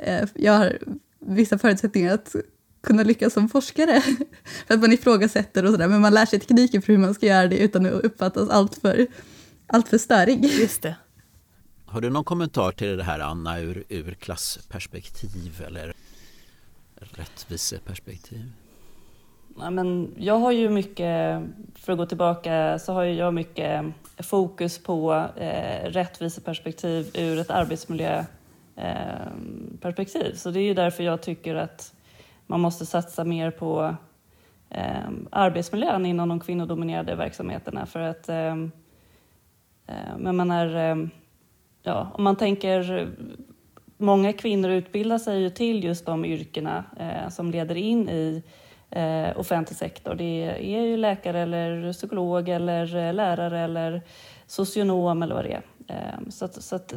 [0.03, 0.77] eh, jag har
[1.19, 2.35] vissa förutsättningar att
[2.83, 4.01] kunna lyckas som forskare.
[4.67, 7.25] för att man ifrågasätter och sådär, men man lär sig tekniken för hur man ska
[7.25, 9.07] göra det utan att uppfattas alltför
[9.67, 10.45] allt för störig.
[10.45, 10.95] Just det.
[11.85, 15.93] Har du någon kommentar till det här Anna ur, ur klassperspektiv eller
[16.95, 18.51] rättviseperspektiv?
[19.61, 21.41] Ja, men jag har ju mycket,
[21.75, 23.85] för att gå tillbaka, så har jag mycket
[24.17, 30.25] fokus på eh, rättviseperspektiv ur ett arbetsmiljöperspektiv.
[30.25, 31.93] Eh, så det är ju därför jag tycker att
[32.47, 33.95] man måste satsa mer på
[34.69, 38.55] eh, arbetsmiljön inom de kvinnodominerade verksamheterna för att eh,
[39.87, 40.97] eh men man är, eh,
[41.83, 43.09] ja, om man tänker
[44.01, 48.43] Många kvinnor utbildar sig ju till just de yrkena eh, som leder in i
[48.91, 50.15] eh, offentlig sektor.
[50.15, 50.43] Det
[50.75, 54.01] är ju läkare eller psykolog eller eh, lärare eller
[54.47, 55.63] socionom eller vad det är.
[55.87, 56.93] Eh, så, att, så att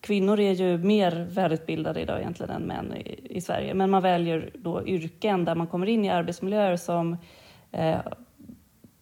[0.00, 3.74] kvinnor är ju mer välutbildade idag egentligen än män i, i, Sverige.
[3.74, 7.16] Men man väljer då yrken där man kommer in i arbetsmiljöer som
[7.72, 7.98] eh,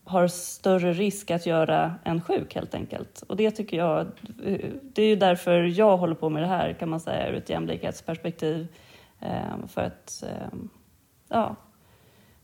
[0.05, 3.23] har större risk att göra en sjuk helt enkelt.
[3.29, 4.07] Och det tycker jag,
[4.83, 7.51] det är ju därför jag håller på med det här kan man säga ur ett
[7.51, 8.67] jämlikhetsperspektiv.
[9.21, 10.69] Ehm, för att, ehm,
[11.33, 11.57] ja,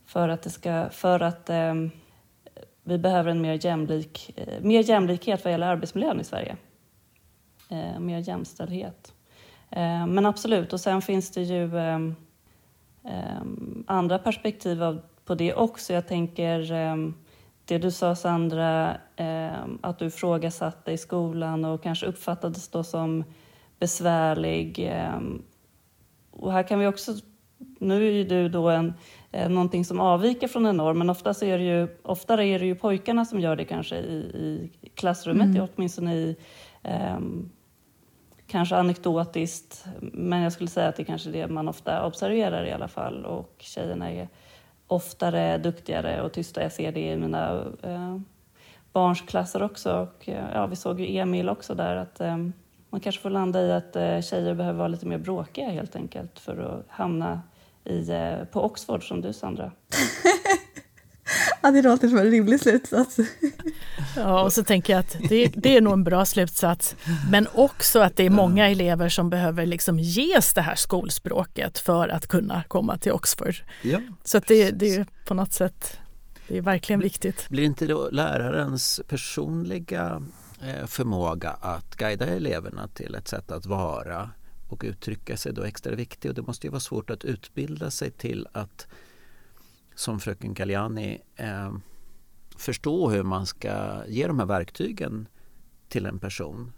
[0.05, 1.73] för att det ska, för att eh,
[2.83, 6.57] vi behöver en mer, jämlik, eh, mer jämlikhet vad gäller arbetsmiljön i Sverige.
[7.69, 9.13] Eh, mer jämställdhet.
[9.69, 12.15] Eh, men absolut, och sen finns det ju ehm,
[13.03, 15.93] ehm, andra perspektiv av på det också.
[15.93, 17.13] Jag tänker ehm,
[17.65, 18.97] det du sa Sandra,
[19.81, 23.23] att du ifrågasatte i skolan och kanske uppfattades då som
[23.79, 24.93] besvärlig.
[26.31, 27.13] Och här kan vi också,
[27.79, 28.93] nu är ju du då en,
[29.31, 32.65] eh, någonting som avviker från en norm, men oftast är det ju, oftare är det
[32.65, 35.67] ju pojkarna som gör det kanske i, i klassrummet, mm.
[35.75, 36.35] åtminstone i
[37.17, 37.49] um,
[38.47, 42.71] kanske anekdotiskt, men jag skulle säga att det är kanske det man ofta observerar i
[42.71, 44.27] alla fall och tjejerna är
[44.87, 46.63] oftare duktigare och tysta.
[46.63, 48.17] Jag ser det i mina eh,
[48.93, 49.93] barns klasser också.
[49.93, 52.37] Och, eh, ja, vi såg ju Emil också där att eh,
[52.89, 56.39] man kanske får landa i att eh, tjejer behöver vara lite mer bråkiga helt enkelt
[56.39, 57.41] för att hamna
[57.89, 59.71] i, eh, på Oxford som du Sandra.
[61.61, 63.17] Ja, det låter som en rimlig slutsats.
[64.15, 66.95] Ja, och så tänker jag att det, det, är nog en bra slutsats.
[67.31, 72.09] Men också att det är många elever som behöver liksom ges det här skolspråket för
[72.09, 73.55] att kunna komma till Oxford.
[73.81, 75.99] Ja, så att det, det är på något sätt
[76.47, 77.49] det är verkligen viktigt.
[77.49, 80.21] Blir inte då lärarens personliga
[80.61, 84.29] eh, förmåga att guida eleverna till ett sätt att vara
[84.69, 86.29] och uttrycka sig då extra viktig?
[86.29, 88.87] Och det måste ju vara svårt att utbilda sig till att
[89.95, 91.73] som fröken Galliani eh,
[92.57, 95.27] förstå hur man ska ge de här verktygen
[95.87, 96.71] till en person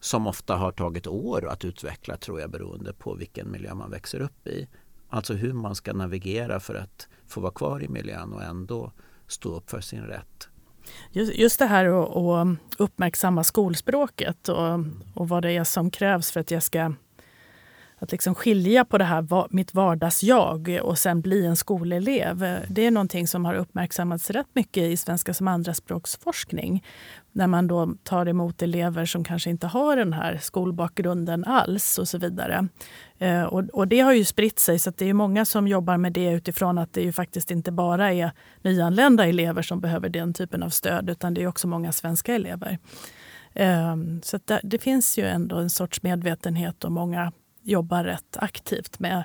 [0.00, 4.20] som ofta har tagit år att utveckla tror jag beroende på vilken miljö man växer
[4.20, 4.68] upp i.
[5.08, 8.92] Alltså hur man ska navigera för att få vara kvar i miljön och ändå
[9.26, 10.48] stå upp för sin rätt.
[11.12, 14.80] Just det här att uppmärksamma skolspråket och,
[15.14, 16.92] och vad det är som krävs för att jag ska
[18.04, 22.60] att liksom skilja på det här, mitt vardagsjag och sen bli en skolelev.
[22.68, 26.84] Det är någonting som har uppmärksammats rätt mycket i svenska som andraspråksforskning.
[27.32, 32.08] När man då tar emot elever som kanske inte har den här skolbakgrunden alls och
[32.08, 32.68] så vidare.
[33.18, 36.12] Eh, och, och, det har ju spritt sig så det är många som jobbar med
[36.12, 38.30] det utifrån att det ju faktiskt inte bara är
[38.62, 42.78] nyanlända elever som behöver den typen av stöd utan det är också många svenska elever.
[43.54, 47.32] Eh, så det, det finns ju ändå en sorts medvetenhet och många
[47.64, 49.24] jobbar rätt aktivt med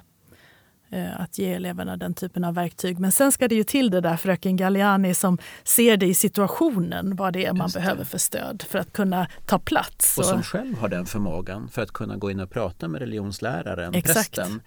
[0.90, 3.00] eh, att ge eleverna den typen av verktyg.
[3.00, 7.16] Men sen ska det ju till det där fröken Galliani som ser det i situationen,
[7.16, 7.80] vad det är man det.
[7.80, 10.18] behöver för stöd för att kunna ta plats.
[10.18, 13.94] Och som själv har den förmågan för att kunna gå in och prata med religionsläraren,
[13.94, 14.36] Exakt.
[14.36, 14.62] prästen.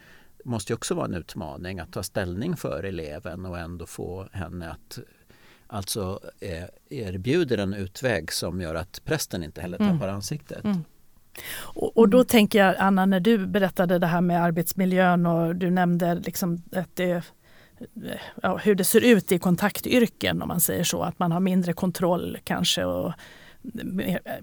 [0.45, 4.71] Måste ju också vara en utmaning att ta ställning för eleven och ändå få henne
[4.71, 4.99] att
[5.67, 10.15] alltså eh, erbjuder en utväg som gör att prästen inte heller tappar mm.
[10.15, 10.65] ansiktet.
[10.65, 10.85] Mm.
[11.55, 15.71] Och, och, då tänker jag, Anna, när du berättade det här med arbetsmiljön och du
[15.71, 17.23] nämnde liksom att det,
[18.43, 21.73] ja, hur det ser ut i kontaktyrken om man säger så, att man har mindre
[21.73, 23.13] kontroll kanske och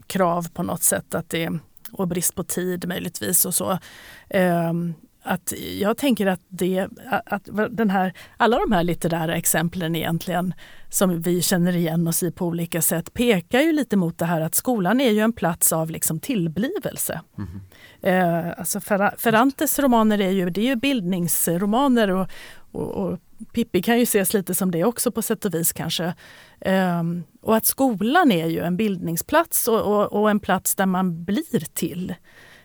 [0.08, 1.60] krav på något sätt att det,
[1.92, 3.80] och brist på tid möjligtvis och så.
[4.70, 4.94] Um,
[5.30, 6.88] att jag tänker att, det,
[7.26, 10.54] att den här, alla de här litterära exemplen egentligen
[10.90, 14.42] som vi känner igen oss i på olika sätt pekar ju lite mot det här
[14.42, 17.22] att skolan är ju en plats av liksom tillblivelse.
[17.38, 17.62] Mm.
[18.02, 18.80] Eh, alltså
[19.18, 22.28] Ferrantes romaner är ju, det är ju bildningsromaner och,
[22.72, 23.20] och, och
[23.54, 26.14] Pippi kan ju ses lite som det också på sätt och vis kanske.
[26.62, 27.04] Eh,
[27.42, 31.74] och att skolan är ju en bildningsplats och, och, och en plats där man blir
[31.74, 32.16] till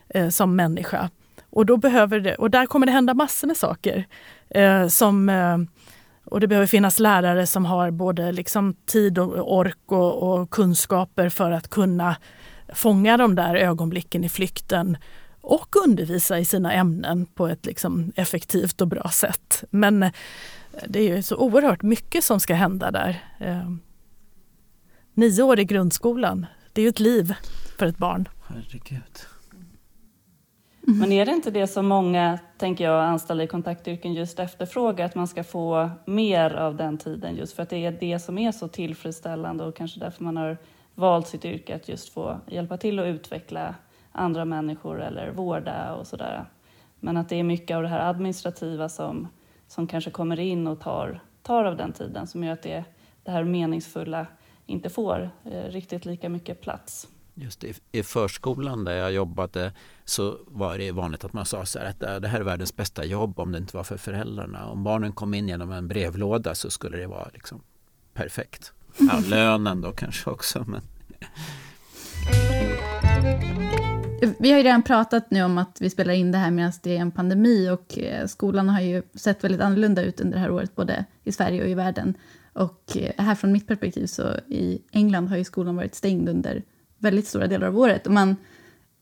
[0.09, 1.09] eh, som människa.
[1.55, 4.07] Och, då behöver det, och där kommer det hända massor med saker.
[4.49, 5.57] Eh, som, eh,
[6.25, 11.29] och det behöver finnas lärare som har både liksom tid och ork och, och, kunskaper
[11.29, 12.15] för att kunna
[12.73, 14.97] fånga de där ögonblicken i flykten
[15.41, 19.63] och undervisa i sina ämnen på ett liksom effektivt och bra sätt.
[19.69, 20.11] Men eh,
[20.87, 23.23] det är ju så oerhört mycket som ska hända där.
[23.39, 23.71] Eh,
[25.13, 27.33] nio år i grundskolan, det är ju ett liv
[27.77, 28.29] för ett barn.
[28.47, 29.34] Herregud.
[30.87, 30.99] Mm.
[30.99, 35.15] Men är det inte det som många, tänker jag, anställda i kontaktyrken just efterfrågar, att
[35.15, 38.51] man ska få mer av den tiden just för att det är det som är
[38.51, 40.57] så tillfredsställande och kanske därför man har
[40.95, 43.75] valt sitt yrke, att just få hjälpa till att utveckla
[44.11, 46.45] andra människor eller vårda och sådär.
[46.99, 49.27] Men att det är mycket av det här administrativa som,
[49.67, 52.83] som kanske kommer in och tar, tar av den tiden som gör att det,
[53.23, 54.27] det här meningsfulla
[54.65, 57.07] inte får eh, riktigt lika mycket plats.
[57.37, 59.73] Just det, I förskolan där jag jobbade
[60.05, 63.05] så var det vanligt att man sa så här att det här är världens bästa
[63.05, 64.65] jobb om det inte var för föräldrarna.
[64.65, 67.61] Om barnen kom in genom en brevlåda så skulle det vara liksom
[68.13, 68.73] perfekt.
[68.97, 70.65] Ja, lönen då kanske också.
[70.67, 70.81] Men...
[74.39, 76.97] Vi har ju redan pratat nu om att vi spelar in det här medan det
[76.97, 80.51] är en pandemi och eh, skolan har ju sett väldigt annorlunda ut under det här
[80.51, 82.13] året, både i Sverige och i världen.
[82.53, 86.63] Och eh, här från mitt perspektiv så i England har ju skolan varit stängd under
[86.97, 88.35] väldigt stora delar av året och man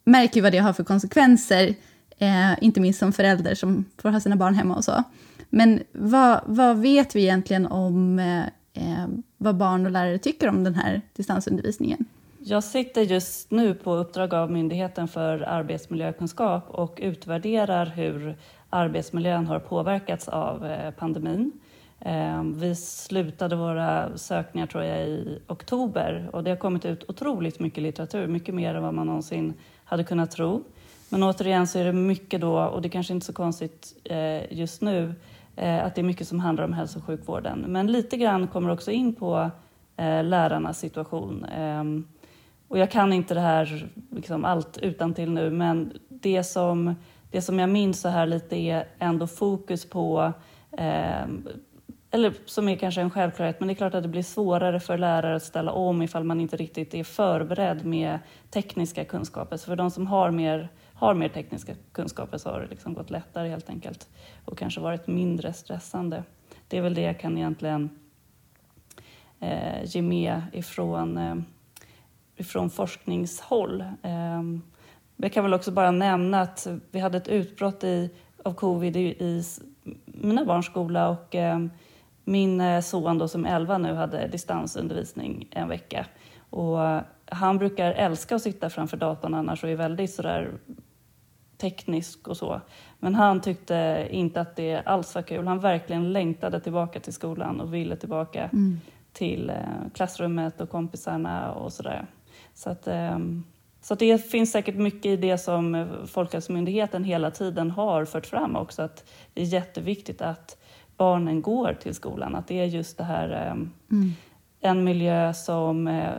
[0.04, 1.76] märker vad det har för konsekvenser,
[2.18, 5.04] eh, inte minst som förälder som får ha sina barn hemma och så.
[5.50, 10.64] Men vad, vad vet vi egentligen om eh, eh, vad barn och lärare tycker om
[10.64, 12.06] den här distansundervisningen?
[12.46, 18.38] Jag sitter just nu på uppdrag av Myndigheten för arbetsmiljökunskap och utvärderar hur
[18.70, 21.52] arbetsmiljön har påverkats av eh, pandemin.
[22.06, 27.60] Ehm, vi slutade våra sökningar tror jag i oktober och det har kommit ut otroligt
[27.60, 30.64] mycket litteratur, mycket mer än vad man någonsin hade kunnat tro.
[31.10, 34.54] Men återigen så är det mycket då, och det kanske inte är så konstigt eh,
[34.54, 35.14] just nu,
[35.56, 37.66] eh, att det är mycket som handlar om hälso och sjukvården.
[37.68, 39.52] Men lite grann kommer också in på
[39.98, 41.46] eh, lärarnas situation.
[41.46, 42.08] Ehm,
[42.68, 46.96] och jag kan inte det här liksom allt utan till nu, men det som,
[47.32, 50.34] det som jag minns så här lite är ändå fokus på
[50.78, 51.48] ehm,
[52.14, 54.98] eller som är kanske en självklarhet, men det är klart att det blir svårare för
[54.98, 59.58] lärare att ställa om ifall man inte riktigt är förberedd med tekniska kunskaper.
[59.58, 63.10] Så för de som har mer, har mer tekniska kunskaper så har det liksom gått
[63.10, 64.10] lättare helt enkelt
[64.46, 66.24] och kanske varit mindre stressande.
[66.68, 67.90] Det är väl det jag kan egentligen
[69.40, 71.36] eh, ge med ifrån eh,
[72.36, 73.82] ifrån forskningshåll.
[73.82, 74.42] Eh,
[75.16, 78.10] jag kan väl också bara nämna att vi hade ett utbrott i,
[78.44, 79.44] av covid i, i
[80.06, 81.70] mina barns skola och ehm,
[82.24, 86.06] min eh, son då, som är 11 nu hade distansundervisning en vecka.
[86.50, 86.78] Och
[87.26, 90.52] han brukar älska att sitta framför datorn annars och är väldigt sådär
[91.58, 92.62] teknisk och så.
[93.00, 95.48] Men han tyckte inte att det alls var kul.
[95.48, 98.80] Han verkligen längtade tillbaka till skolan och ville tillbaka mm.
[99.14, 99.56] till eh,
[99.94, 102.06] klassrummet och kompisarna och sådär.
[102.54, 103.44] Så, att, ehm,
[103.82, 108.82] så det finns säkert mycket i det som Folkhälsomyndigheten hela tiden har fört fram också,
[108.82, 110.58] att det är jätteviktigt att
[110.98, 114.12] barnen går till skolan, att det är just det här ehm, mm.
[114.60, 116.14] en miljö som, eh,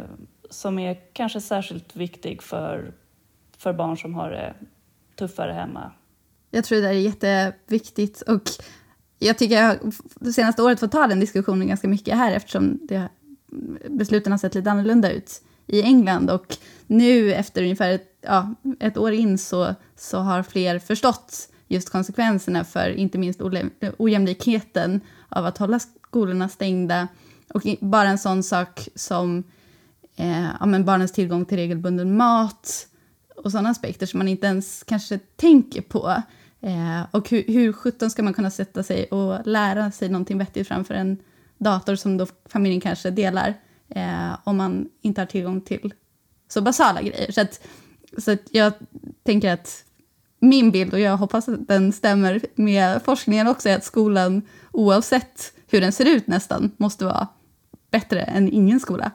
[0.51, 2.93] som är kanske särskilt viktig för,
[3.59, 4.55] för barn som har det
[5.17, 5.93] tuffare hemma.
[6.51, 8.43] Jag tror det är jätteviktigt och
[9.19, 9.79] jag tycker jag
[10.15, 13.09] det senaste året fått ta den diskussionen ganska mycket här eftersom det,
[13.91, 16.31] besluten har sett lite annorlunda ut i England.
[16.31, 16.57] Och
[16.87, 22.65] nu efter ungefär ett, ja, ett år in så, så har fler förstått just konsekvenserna
[22.65, 23.41] för inte minst
[23.99, 27.09] ojämlikheten av att hålla skolorna stängda.
[27.55, 29.45] Och bara en sån sak som
[30.17, 32.87] eh, ja, men barnens tillgång till regelbunden mat
[33.37, 36.23] och sådana aspekter som man inte ens kanske tänker på.
[36.61, 40.69] Eh, och hur, hur sjutton ska man kunna sätta sig och lära sig någonting vettigt
[40.69, 41.19] framför en
[41.59, 43.55] dator som då familjen kanske delar
[43.89, 45.95] eh, om man inte har tillgång till
[46.49, 47.33] så basala grejer.
[47.33, 47.61] Så, att,
[48.19, 48.73] så att jag
[49.23, 49.85] tänker att
[50.45, 54.43] min bild, och jag hoppas att den stämmer med forskningen också, är att skolan
[54.73, 57.29] oavsett hur den ser ut nästan måste vara
[57.91, 59.11] bättre än ingen skola.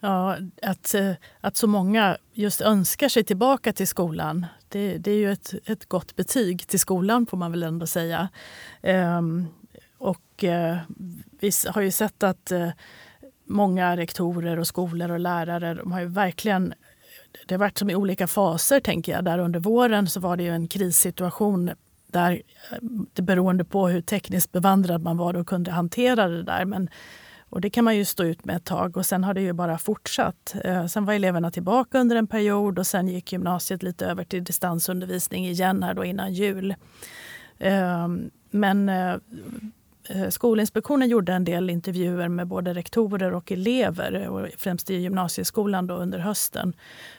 [0.00, 5.16] Ja, att, eh, att så många just önskar sig tillbaka till skolan det, det är
[5.16, 8.28] ju ett, ett gott betyg till skolan, får man väl ändå säga.
[8.82, 9.46] Ehm,
[9.98, 10.76] och eh,
[11.40, 12.68] vi har ju sett att eh,
[13.44, 16.74] många rektorer och skolor och lärare de har ju verkligen
[17.46, 18.80] det har varit som i olika faser.
[18.80, 19.24] tänker jag.
[19.24, 21.70] Där Under våren så var det en krissituation
[22.06, 22.32] där
[22.70, 22.78] eh,
[23.12, 26.64] det beroende på hur tekniskt bevandrad man var och kunde hantera det där.
[26.64, 26.88] Men,
[27.50, 29.52] och det kan man ju stå ut med ett tag och sen har det ju
[29.52, 30.54] bara fortsatt.
[30.64, 34.44] Eh, sen var eleverna tillbaka under en period och sen gick gymnasiet lite över till
[34.44, 36.74] distansundervisning igen här då innan jul.
[37.58, 38.08] Eh,
[38.50, 38.90] men
[40.14, 44.94] Eh, Skolinspektionen gjorde en del intervjuer med både rektorer och elever, eh, och främst i
[44.94, 46.72] gymnasieskolan då under hösten.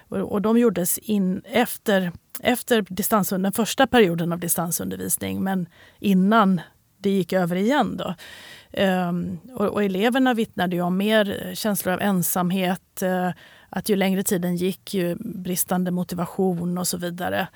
[0.09, 5.67] Och de gjordes in efter, efter den första perioden av distansundervisning, men
[5.99, 6.61] innan
[6.97, 7.97] det gick över igen.
[7.97, 8.15] Då.
[8.83, 13.29] Um, och, och, eleverna vittnade ju om mer eh, känslor av ensamhet, uh,
[13.69, 17.47] att ju längre tiden gick, ju bristande motivation och så vidare.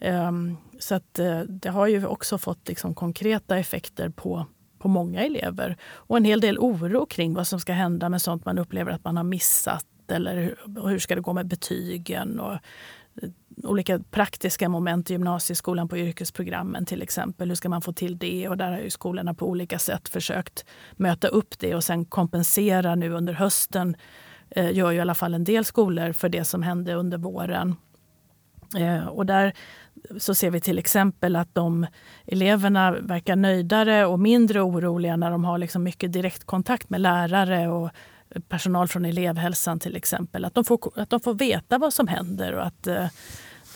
[0.00, 4.46] Um, så att, uh, det har ju också fått liksom, konkreta effekter på
[4.82, 5.76] på många elever.
[5.94, 9.04] Och en hel del oro kring vad som ska hända med sånt man upplever att
[9.04, 9.86] man har missat.
[10.08, 12.40] Eller hur, hur ska det gå med betygen?
[12.40, 13.30] Och eh,
[13.62, 17.48] olika praktiska moment i gymnasieskolan på yrkesprogrammen till exempel.
[17.48, 18.48] Hur ska man få till det?
[18.48, 22.94] Och där har ju skolorna på olika sätt försökt möta upp det och sen kompensera
[22.94, 23.96] nu under hösten.
[24.50, 27.76] Eh, gör ju i alla fall en del skolor för det som hände under våren.
[28.76, 29.52] Eh, och där
[30.18, 31.86] så ser vi till exempel att de
[32.26, 37.90] eleverna verkar nöjdare och mindre oroliga när de har liksom mycket direktkontakt med lärare och
[38.48, 40.44] personal från elevhälsan till exempel.
[40.44, 43.06] Att de får, att de får veta vad som händer och att eh,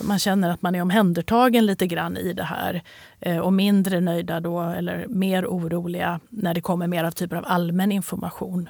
[0.03, 2.83] man känner att man är omhändertagen lite grann i det här.
[3.21, 7.45] Eh, och mindre nöjda då, eller mer oroliga när det kommer mer av typer av
[7.47, 8.69] allmän information.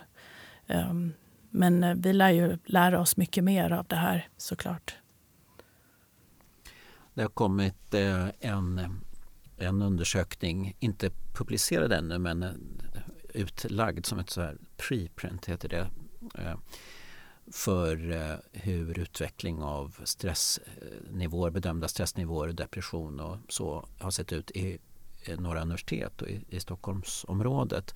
[0.66, 1.12] Ehm, eh,
[1.50, 4.96] men vi lär ju lära oss mycket mer av det här såklart.
[7.16, 9.00] Det har kommit eh, en,
[9.56, 12.50] en undersökning, inte publicerad ännu men eh,
[13.34, 15.90] utlagd som ett så här preprint heter det
[16.38, 16.56] eh,
[17.52, 17.96] för
[18.52, 24.78] hur utveckling av stressnivåer, bedömda stressnivåer, depression och så har sett ut i
[25.38, 27.94] några universitet och i, i Stockholmsområdet.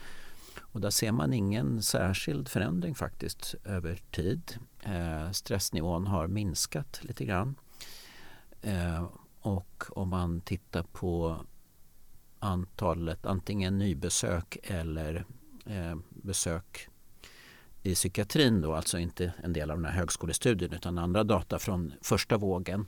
[0.61, 4.59] Och där ser man ingen särskild förändring faktiskt över tid.
[4.83, 7.55] Eh, stressnivån har minskat lite grann.
[8.63, 9.09] Eh,
[9.41, 11.45] och om man tittar på
[12.39, 15.25] antalet antingen nybesök eller
[15.67, 16.89] eh, besök
[17.83, 21.93] i psykiatrin då, alltså inte en del av den här högskolestudien utan andra data från
[22.03, 22.87] första vågen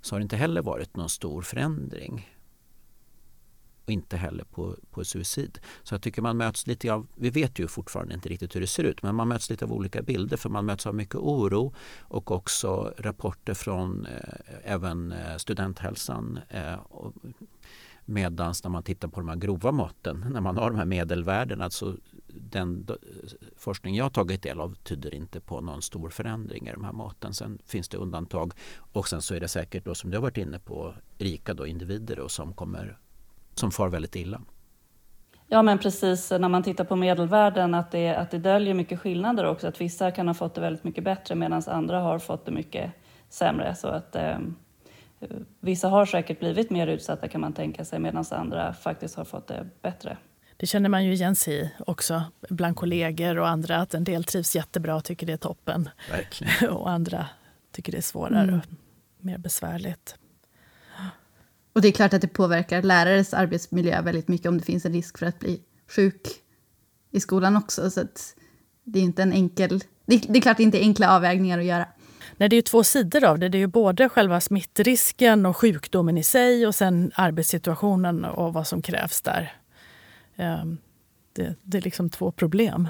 [0.00, 2.35] så har det inte heller varit någon stor förändring
[3.86, 5.58] och inte heller på, på suicid.
[5.82, 8.66] Så jag tycker man möts lite av, vi vet ju fortfarande inte riktigt hur det
[8.66, 11.74] ser ut, men man möts lite av olika bilder för man möts av mycket oro
[12.00, 14.12] och också rapporter från eh,
[14.64, 16.38] även eh, studenthälsan.
[16.48, 16.78] Eh,
[18.08, 21.64] Medan när man tittar på de här grova måtten, när man har de här medelvärdena,
[21.64, 22.88] alltså den
[23.56, 27.34] forskning jag tagit del av tyder inte på någon stor förändring i de här måtten.
[27.34, 28.52] Sen finns det undantag
[28.92, 31.66] och sen så är det säkert då som du har varit inne på rika då
[31.66, 32.98] individer då som kommer
[33.58, 34.40] som far väldigt illa.
[35.48, 39.44] Ja men precis, när man tittar på medelvärden att det, att det döljer mycket skillnader
[39.44, 39.68] också.
[39.68, 42.92] Att vissa kan ha fått det väldigt mycket bättre medan andra har fått det mycket
[43.28, 43.74] sämre.
[43.74, 44.38] Så att eh,
[45.60, 49.46] vissa har säkert blivit mer utsatta kan man tänka sig medan andra faktiskt har fått
[49.46, 50.16] det bättre.
[50.56, 54.24] Det känner man ju igen sig i också bland kollegor och andra att en del
[54.24, 55.88] trivs jättebra och tycker det är toppen.
[56.10, 56.70] Verkligen.
[56.76, 57.26] och andra
[57.72, 58.54] tycker det är svårare mm.
[58.58, 58.64] och
[59.24, 60.16] mer besvärligt.
[61.76, 64.92] Och det är klart att det påverkar lärares arbetsmiljö väldigt mycket om det finns en
[64.92, 65.60] risk för att bli
[65.96, 66.28] sjuk
[67.10, 67.90] i skolan också.
[67.90, 68.04] Så
[68.84, 69.80] det är inte en enkel...
[70.06, 71.88] Det är, det är klart det inte är enkla avvägningar att göra.
[72.36, 73.48] Nej, det är ju två sidor av det.
[73.48, 78.66] Det är ju både själva smittrisken och sjukdomen i sig och sen arbetssituationen och vad
[78.66, 79.52] som krävs där.
[80.36, 80.78] Ehm,
[81.32, 82.88] det, det är liksom två problem.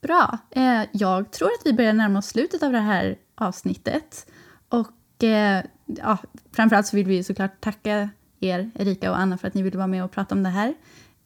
[0.00, 0.38] Bra.
[0.50, 4.26] Eh, jag tror att vi börjar närma oss slutet av det här avsnittet.
[4.68, 5.64] Och eh,
[5.98, 6.18] ja,
[6.52, 8.10] framförallt så vill vi såklart tacka
[8.40, 10.74] er, Erika och Anna, för att ni ville vara med och prata om det här.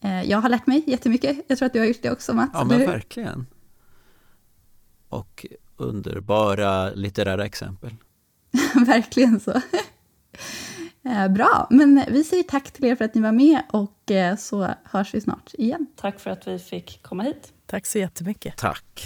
[0.01, 1.39] Eh, jag har lärt mig jättemycket.
[1.47, 2.51] Jag tror att du har gjort det också, Mats.
[2.55, 3.47] Ja, men verkligen.
[5.09, 5.47] Och
[5.77, 7.95] underbara litterära exempel.
[8.87, 9.61] verkligen så.
[11.07, 14.37] Eh, bra, men vi säger tack till er för att ni var med och eh,
[14.37, 15.87] så hörs vi snart igen.
[15.97, 17.53] Tack för att vi fick komma hit.
[17.67, 18.57] Tack så jättemycket.
[18.57, 19.05] Tack.